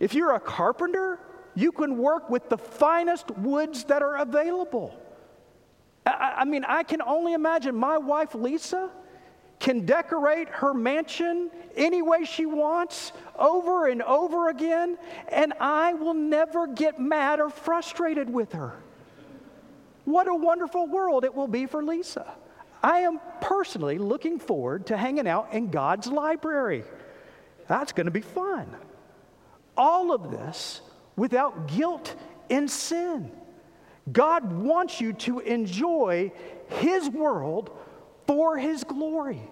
If 0.00 0.14
you're 0.14 0.32
a 0.32 0.40
carpenter, 0.40 1.18
you 1.54 1.72
can 1.72 1.98
work 1.98 2.30
with 2.30 2.48
the 2.48 2.56
finest 2.56 3.30
woods 3.32 3.84
that 3.84 4.00
are 4.00 4.16
available. 4.16 4.98
I, 6.06 6.36
I, 6.38 6.44
mean, 6.44 6.64
I 6.64 6.84
can 6.84 7.02
only 7.02 7.34
imagine 7.34 7.74
my 7.74 7.98
wife, 7.98 8.34
Lisa, 8.34 8.90
can 9.58 9.84
decorate 9.84 10.48
her 10.48 10.72
mansion 10.72 11.50
any 11.76 12.02
way 12.02 12.24
she 12.24 12.46
wants 12.46 13.12
over 13.38 13.86
and 13.86 14.02
over 14.02 14.48
again, 14.48 14.98
and 15.28 15.52
I 15.60 15.94
will 15.94 16.14
never 16.14 16.66
get 16.66 17.00
mad 17.00 17.40
or 17.40 17.50
frustrated 17.50 18.30
with 18.30 18.52
her. 18.52 18.76
What 20.04 20.28
a 20.28 20.34
wonderful 20.34 20.86
world 20.86 21.24
it 21.24 21.34
will 21.34 21.48
be 21.48 21.66
for 21.66 21.82
Lisa. 21.82 22.34
I 22.82 23.00
am 23.00 23.20
personally 23.40 23.98
looking 23.98 24.38
forward 24.38 24.86
to 24.86 24.96
hanging 24.96 25.26
out 25.26 25.52
in 25.52 25.70
God's 25.70 26.06
library. 26.06 26.84
That's 27.66 27.92
going 27.92 28.06
to 28.06 28.12
be 28.12 28.20
fun. 28.20 28.74
All 29.76 30.12
of 30.12 30.30
this 30.30 30.80
without 31.16 31.68
guilt 31.68 32.14
and 32.48 32.70
sin. 32.70 33.30
God 34.10 34.52
wants 34.52 35.00
you 35.00 35.12
to 35.14 35.40
enjoy 35.40 36.32
His 36.68 37.10
world 37.10 37.76
for 38.28 38.56
His 38.56 38.84
glory. 38.84 39.42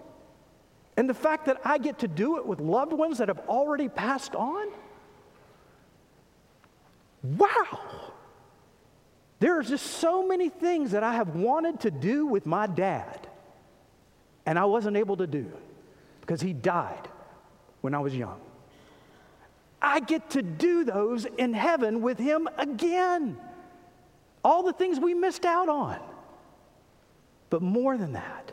And 0.95 1.09
the 1.09 1.13
fact 1.13 1.47
that 1.47 1.59
I 1.65 1.77
get 1.77 1.99
to 1.99 2.07
do 2.07 2.37
it 2.37 2.45
with 2.45 2.61
loved 2.61 2.93
ones 2.93 3.17
that 3.17 3.27
have 3.27 3.39
already 3.49 3.89
passed 3.89 4.35
on, 4.35 4.67
wow. 7.23 8.13
There 9.39 9.59
are 9.59 9.63
just 9.63 9.85
so 9.85 10.25
many 10.25 10.49
things 10.49 10.91
that 10.91 11.03
I 11.03 11.13
have 11.13 11.35
wanted 11.35 11.81
to 11.81 11.91
do 11.91 12.25
with 12.25 12.45
my 12.45 12.65
dad, 12.65 13.27
and 14.45 14.57
I 14.57 14.65
wasn't 14.65 14.95
able 14.95 15.17
to 15.17 15.27
do 15.27 15.51
because 16.21 16.41
he 16.41 16.53
died 16.53 17.07
when 17.81 17.93
I 17.93 17.99
was 17.99 18.15
young. 18.15 18.39
I 19.81 19.99
get 19.99 20.31
to 20.31 20.41
do 20.41 20.83
those 20.83 21.25
in 21.25 21.53
heaven 21.53 22.01
with 22.01 22.17
him 22.17 22.47
again. 22.57 23.37
All 24.43 24.63
the 24.63 24.73
things 24.73 24.99
we 24.99 25.13
missed 25.13 25.45
out 25.45 25.69
on. 25.69 25.99
But 27.49 27.61
more 27.61 27.97
than 27.97 28.13
that, 28.13 28.51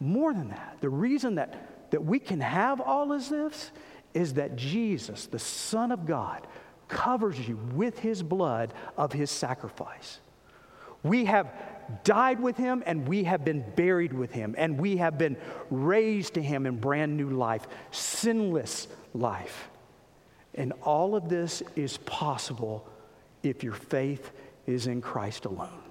more 0.00 0.32
than 0.32 0.48
that, 0.48 0.78
the 0.80 0.88
reason 0.88 1.36
that, 1.36 1.90
that 1.90 2.02
we 2.04 2.18
can 2.18 2.40
have 2.40 2.80
all 2.80 3.12
of 3.12 3.28
this 3.28 3.70
is 4.14 4.34
that 4.34 4.56
Jesus, 4.56 5.26
the 5.26 5.38
Son 5.38 5.92
of 5.92 6.06
God, 6.06 6.46
covers 6.88 7.38
you 7.48 7.56
with 7.74 7.98
his 8.00 8.22
blood 8.22 8.72
of 8.96 9.12
his 9.12 9.30
sacrifice. 9.30 10.20
We 11.02 11.26
have 11.26 11.52
died 12.04 12.40
with 12.40 12.56
him 12.56 12.82
and 12.86 13.06
we 13.06 13.24
have 13.24 13.44
been 13.44 13.64
buried 13.76 14.12
with 14.12 14.32
him 14.32 14.54
and 14.58 14.78
we 14.78 14.96
have 14.96 15.18
been 15.18 15.36
raised 15.70 16.34
to 16.34 16.42
him 16.42 16.66
in 16.66 16.78
brand 16.78 17.16
new 17.16 17.30
life, 17.30 17.66
sinless 17.90 18.88
life. 19.14 19.68
And 20.54 20.72
all 20.82 21.14
of 21.14 21.28
this 21.28 21.62
is 21.76 21.96
possible 21.98 22.86
if 23.42 23.62
your 23.62 23.72
faith 23.72 24.30
is 24.66 24.86
in 24.86 25.00
Christ 25.00 25.44
alone. 25.44 25.82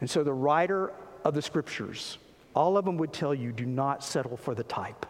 And 0.00 0.08
so 0.08 0.22
the 0.22 0.32
writer 0.32 0.92
of 1.24 1.34
the 1.34 1.42
scriptures, 1.42 2.18
all 2.54 2.76
of 2.76 2.84
them 2.84 2.96
would 2.98 3.12
tell 3.12 3.34
you 3.34 3.52
do 3.52 3.66
not 3.66 4.04
settle 4.04 4.36
for 4.36 4.54
the 4.54 4.64
type. 4.64 5.06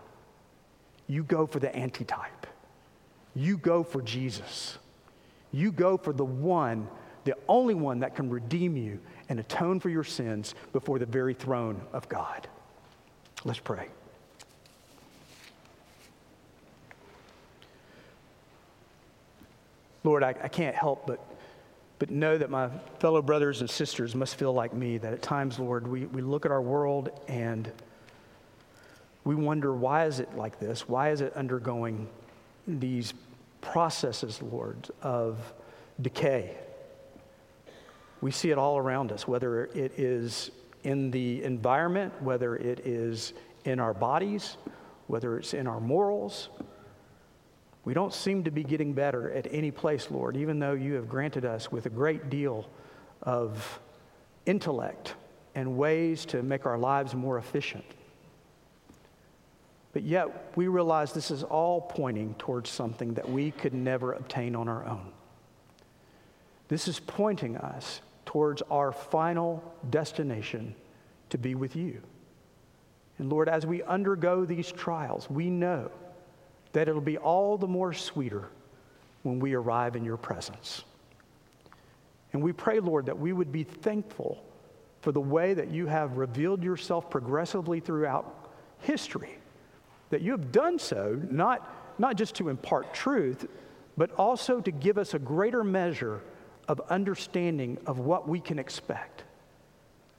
You 1.07 1.24
go 1.24 1.47
for 1.47 1.59
the 1.59 1.74
antitype. 1.74 2.47
You 3.34 3.57
go 3.57 3.82
for 3.82 4.03
Jesus. 4.03 4.78
You 5.51 5.72
go 5.72 5.97
for 5.97 6.12
the 6.12 6.24
one, 6.24 6.88
the 7.24 7.36
only 7.49 7.74
one 7.74 8.01
that 8.01 8.14
can 8.14 8.30
redeem 8.30 8.76
you 8.76 9.01
and 9.28 9.40
atone 9.40 9.80
for 9.80 9.88
your 9.88 10.05
sins 10.05 10.55
before 10.72 10.99
the 10.99 11.07
very 11.07 11.34
throne 11.34 11.80
of 11.93 12.09
God. 12.09 12.49
Let's 13.45 13.59
pray. 13.59 13.88
Lord, 20.05 20.22
I, 20.22 20.34
I 20.43 20.49
can't 20.49 20.74
help 20.74 21.07
but, 21.07 21.20
but 22.03 22.11
know 22.11 22.36
that 22.36 22.50
my 22.50 22.68
fellow 22.98 23.22
brothers 23.22 23.61
and 23.61 23.70
sisters 23.70 24.16
must 24.16 24.34
feel 24.34 24.53
like 24.53 24.74
me, 24.74 24.98
that 24.98 25.12
at 25.12 25.22
times, 25.22 25.61
Lord, 25.61 25.86
we, 25.86 26.07
we 26.07 26.20
look 26.20 26.44
at 26.44 26.50
our 26.50 26.61
world 26.61 27.11
and 27.28 27.70
we 29.22 29.36
wonder, 29.36 29.72
why 29.72 30.07
is 30.07 30.18
it 30.18 30.36
like 30.36 30.59
this? 30.59 30.88
Why 30.88 31.11
is 31.11 31.20
it 31.20 31.32
undergoing 31.36 32.09
these 32.66 33.14
processes, 33.61 34.42
Lord, 34.42 34.90
of 35.00 35.38
decay? 36.00 36.57
We 38.20 38.32
see 38.32 38.50
it 38.50 38.59
all 38.59 38.78
around 38.78 39.12
us, 39.12 39.28
whether 39.28 39.66
it 39.66 39.92
is 39.96 40.50
in 40.82 41.12
the 41.12 41.44
environment, 41.44 42.20
whether 42.20 42.57
it 42.57 42.80
is 42.80 43.32
in 43.64 43.78
our 43.78 43.94
bodies, 43.94 44.57
whether 45.07 45.38
it's 45.38 45.55
in 45.55 45.68
our 45.68 45.78
morals, 45.78 46.48
we 47.85 47.95
don't 47.95 48.14
seem 48.14 48.45
to 48.45 48.51
be 48.51 48.62
getting 48.62 48.93
better 48.93 49.30
at 49.33 49.47
any 49.51 49.70
place, 49.70 50.11
Lord, 50.11 50.37
even 50.37 50.59
though 50.59 50.72
you 50.72 50.95
have 50.95 51.09
granted 51.09 51.45
us 51.45 51.72
with 51.72 51.87
a 51.87 51.91
great 51.91 52.30
deal 52.30 52.68
of 53.22 53.80
intellect 54.47 55.14
and 55.55 55.76
ways 55.76 56.24
to 56.26 56.43
make 56.43 56.64
our 56.64 56.78
lives 56.78 57.14
more 57.14 57.39
efficient. 57.39 57.85
But 59.93 60.03
yet, 60.05 60.53
we 60.57 60.68
realize 60.68 61.12
this 61.12 61.30
is 61.30 61.43
all 61.43 61.80
pointing 61.80 62.35
towards 62.35 62.70
something 62.70 63.14
that 63.14 63.28
we 63.28 63.51
could 63.51 63.74
never 63.74 64.12
obtain 64.12 64.57
on 64.57 64.68
our 64.68 64.87
own. 64.87 65.12
This 66.68 66.89
is 66.89 67.01
pointing 67.01 67.57
us 67.57 68.01
towards 68.24 68.62
our 68.70 68.93
final 68.93 69.62
destination 69.91 70.74
to 71.28 71.37
be 71.37 71.55
with 71.55 71.76
you. 71.76 72.01
And 73.18 73.28
Lord, 73.30 73.49
as 73.49 73.66
we 73.66 73.83
undergo 73.83 74.47
these 74.47 74.72
trials, 74.72 75.28
we 75.28 75.51
know 75.51 75.91
that 76.73 76.89
it'll 76.89 77.01
be 77.01 77.18
all 77.18 77.59
the 77.59 77.66
more 77.66 77.93
sweeter 77.93 78.49
when 79.23 79.39
we 79.39 79.55
arrive 79.55 79.97
in 79.97 80.05
your 80.05 80.16
presence. 80.16 80.85
And 82.33 82.43
we 82.43 82.53
pray, 82.53 82.81
Lord, 82.81 83.07
that 83.07 83.18
we 83.18 83.33
would 83.33 83.53
be 83.53 83.64
thankful 83.64 84.43
for 85.01 85.12
the 85.12 85.20
way 85.20 85.55
that 85.55 85.70
you 85.70 85.87
have 85.87 86.16
revealed 86.16 86.62
yourself 86.62 87.11
progressively 87.11 87.81
throughout 87.81 88.51
history. 88.81 89.39
That 90.11 90.23
you 90.23 90.33
have 90.33 90.53
done 90.53 90.79
so 90.79 91.20
not, 91.31 91.97
not 91.99 92.16
just 92.16 92.35
to 92.37 92.49
impart 92.49 92.95
truth, 92.95 93.47
but 93.97 94.12
also 94.12 94.61
to 94.61 94.70
give 94.70 94.97
us 94.97 95.14
a 95.14 95.18
greater 95.18 95.62
measure 95.62 96.23
of 96.68 96.81
understanding 96.89 97.79
of 97.87 97.99
what 97.99 98.29
we 98.29 98.41
can 98.41 98.59
expect. 98.59 99.25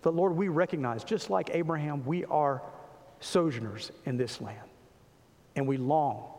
But 0.01 0.14
Lord, 0.14 0.36
we 0.36 0.49
recognize, 0.49 1.04
just 1.04 1.30
like 1.30 1.49
Abraham, 1.54 2.06
we 2.06 2.26
are 2.26 2.62
sojourners 3.22 3.91
in 4.06 4.18
this 4.18 4.41
land. 4.41 4.60
And 5.56 5.68
we 5.68 5.78
long 5.78 6.32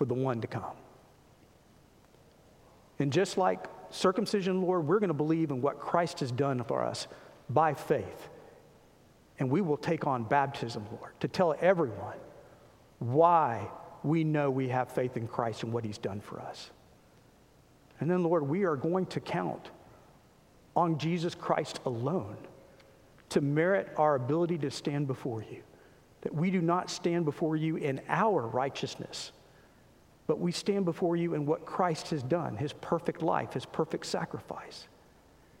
for 0.00 0.06
the 0.06 0.14
one 0.14 0.40
to 0.40 0.46
come. 0.46 0.64
And 2.98 3.12
just 3.12 3.36
like 3.36 3.66
circumcision, 3.90 4.62
Lord, 4.62 4.86
we're 4.86 4.98
going 4.98 5.08
to 5.08 5.14
believe 5.14 5.50
in 5.50 5.60
what 5.60 5.78
Christ 5.78 6.20
has 6.20 6.32
done 6.32 6.64
for 6.64 6.82
us 6.82 7.06
by 7.50 7.74
faith. 7.74 8.30
And 9.38 9.50
we 9.50 9.60
will 9.60 9.76
take 9.76 10.06
on 10.06 10.24
baptism, 10.24 10.86
Lord, 10.90 11.12
to 11.20 11.28
tell 11.28 11.54
everyone 11.60 12.16
why 12.98 13.68
we 14.02 14.24
know 14.24 14.50
we 14.50 14.68
have 14.70 14.90
faith 14.90 15.18
in 15.18 15.28
Christ 15.28 15.64
and 15.64 15.70
what 15.70 15.84
he's 15.84 15.98
done 15.98 16.22
for 16.22 16.40
us. 16.40 16.70
And 18.00 18.10
then, 18.10 18.22
Lord, 18.22 18.48
we 18.48 18.64
are 18.64 18.76
going 18.76 19.04
to 19.04 19.20
count 19.20 19.68
on 20.74 20.96
Jesus 20.96 21.34
Christ 21.34 21.78
alone 21.84 22.38
to 23.28 23.42
merit 23.42 23.92
our 23.98 24.14
ability 24.14 24.56
to 24.60 24.70
stand 24.70 25.06
before 25.06 25.42
you. 25.42 25.62
That 26.22 26.34
we 26.34 26.50
do 26.50 26.62
not 26.62 26.88
stand 26.88 27.26
before 27.26 27.56
you 27.56 27.76
in 27.76 28.00
our 28.08 28.46
righteousness, 28.46 29.32
but 30.30 30.38
we 30.38 30.52
stand 30.52 30.84
before 30.84 31.16
you 31.16 31.34
in 31.34 31.44
what 31.44 31.66
Christ 31.66 32.10
has 32.10 32.22
done, 32.22 32.56
his 32.56 32.72
perfect 32.72 33.20
life, 33.20 33.54
his 33.54 33.66
perfect 33.66 34.06
sacrifice. 34.06 34.86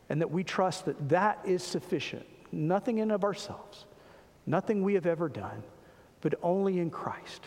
And 0.08 0.20
that 0.20 0.30
we 0.30 0.44
trust 0.44 0.84
that 0.84 1.08
that 1.08 1.40
is 1.44 1.64
sufficient, 1.64 2.24
nothing 2.52 2.98
in 2.98 3.10
of 3.10 3.24
ourselves, 3.24 3.86
nothing 4.46 4.84
we 4.84 4.94
have 4.94 5.06
ever 5.06 5.28
done, 5.28 5.64
but 6.20 6.34
only 6.40 6.78
in 6.78 6.88
Christ. 6.88 7.42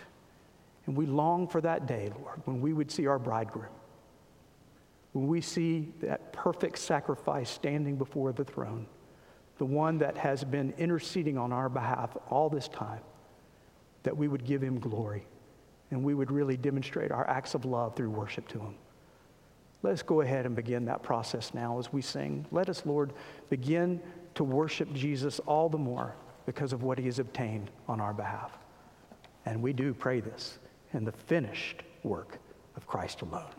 And 0.86 0.98
we 0.98 1.06
long 1.06 1.48
for 1.48 1.62
that 1.62 1.86
day, 1.86 2.12
Lord, 2.20 2.42
when 2.44 2.60
we 2.60 2.74
would 2.74 2.92
see 2.92 3.08
our 3.08 3.20
bridegroom, 3.20 3.72
when 5.14 5.30
we 5.30 5.40
see 5.40 5.94
that 6.02 6.34
perfect 6.34 6.78
sacrifice 6.78 7.50
standing 7.50 7.96
before 7.96 8.34
the 8.34 8.44
throne, 8.44 8.86
the 9.60 9.66
one 9.66 9.98
that 10.00 10.18
has 10.18 10.44
been 10.44 10.74
interceding 10.78 11.38
on 11.38 11.54
our 11.54 11.70
behalf 11.70 12.18
all 12.30 12.50
this 12.50 12.68
time, 12.68 13.00
that 14.04 14.18
we 14.18 14.28
would 14.28 14.44
give 14.44 14.62
him 14.62 14.78
glory 14.78 15.26
and 15.94 16.04
we 16.04 16.14
would 16.14 16.32
really 16.32 16.58
demonstrate 16.58 17.12
our 17.12 17.28
acts 17.30 17.54
of 17.54 17.66
love 17.66 17.96
through 17.96 18.10
worship 18.10 18.48
to 18.50 18.60
him. 18.60 18.76
Let 19.84 19.94
us 19.94 20.02
go 20.02 20.22
ahead 20.22 20.46
and 20.46 20.56
begin 20.56 20.86
that 20.86 21.04
process 21.04 21.54
now 21.54 21.78
as 21.78 21.94
we 21.94 22.02
sing. 22.02 22.46
Let 22.52 22.70
us, 22.70 22.86
Lord, 22.86 23.14
begin 23.50 24.02
to 24.36 24.44
worship 24.44 24.92
Jesus 24.94 25.40
all 25.40 25.70
the 25.70 25.78
more 25.78 26.16
because 26.46 26.74
of 26.74 26.84
what 26.84 26.98
he 26.98 27.06
has 27.06 27.20
obtained 27.20 27.70
on 27.88 28.02
our 28.02 28.14
behalf. 28.14 28.58
And 29.46 29.62
we 29.62 29.74
do 29.74 29.94
pray 29.94 30.20
this 30.20 30.58
in 30.94 31.04
the 31.04 31.12
finished 31.12 31.84
work 32.04 32.40
of 32.76 32.88
Christ 32.88 33.22
alone. 33.22 33.52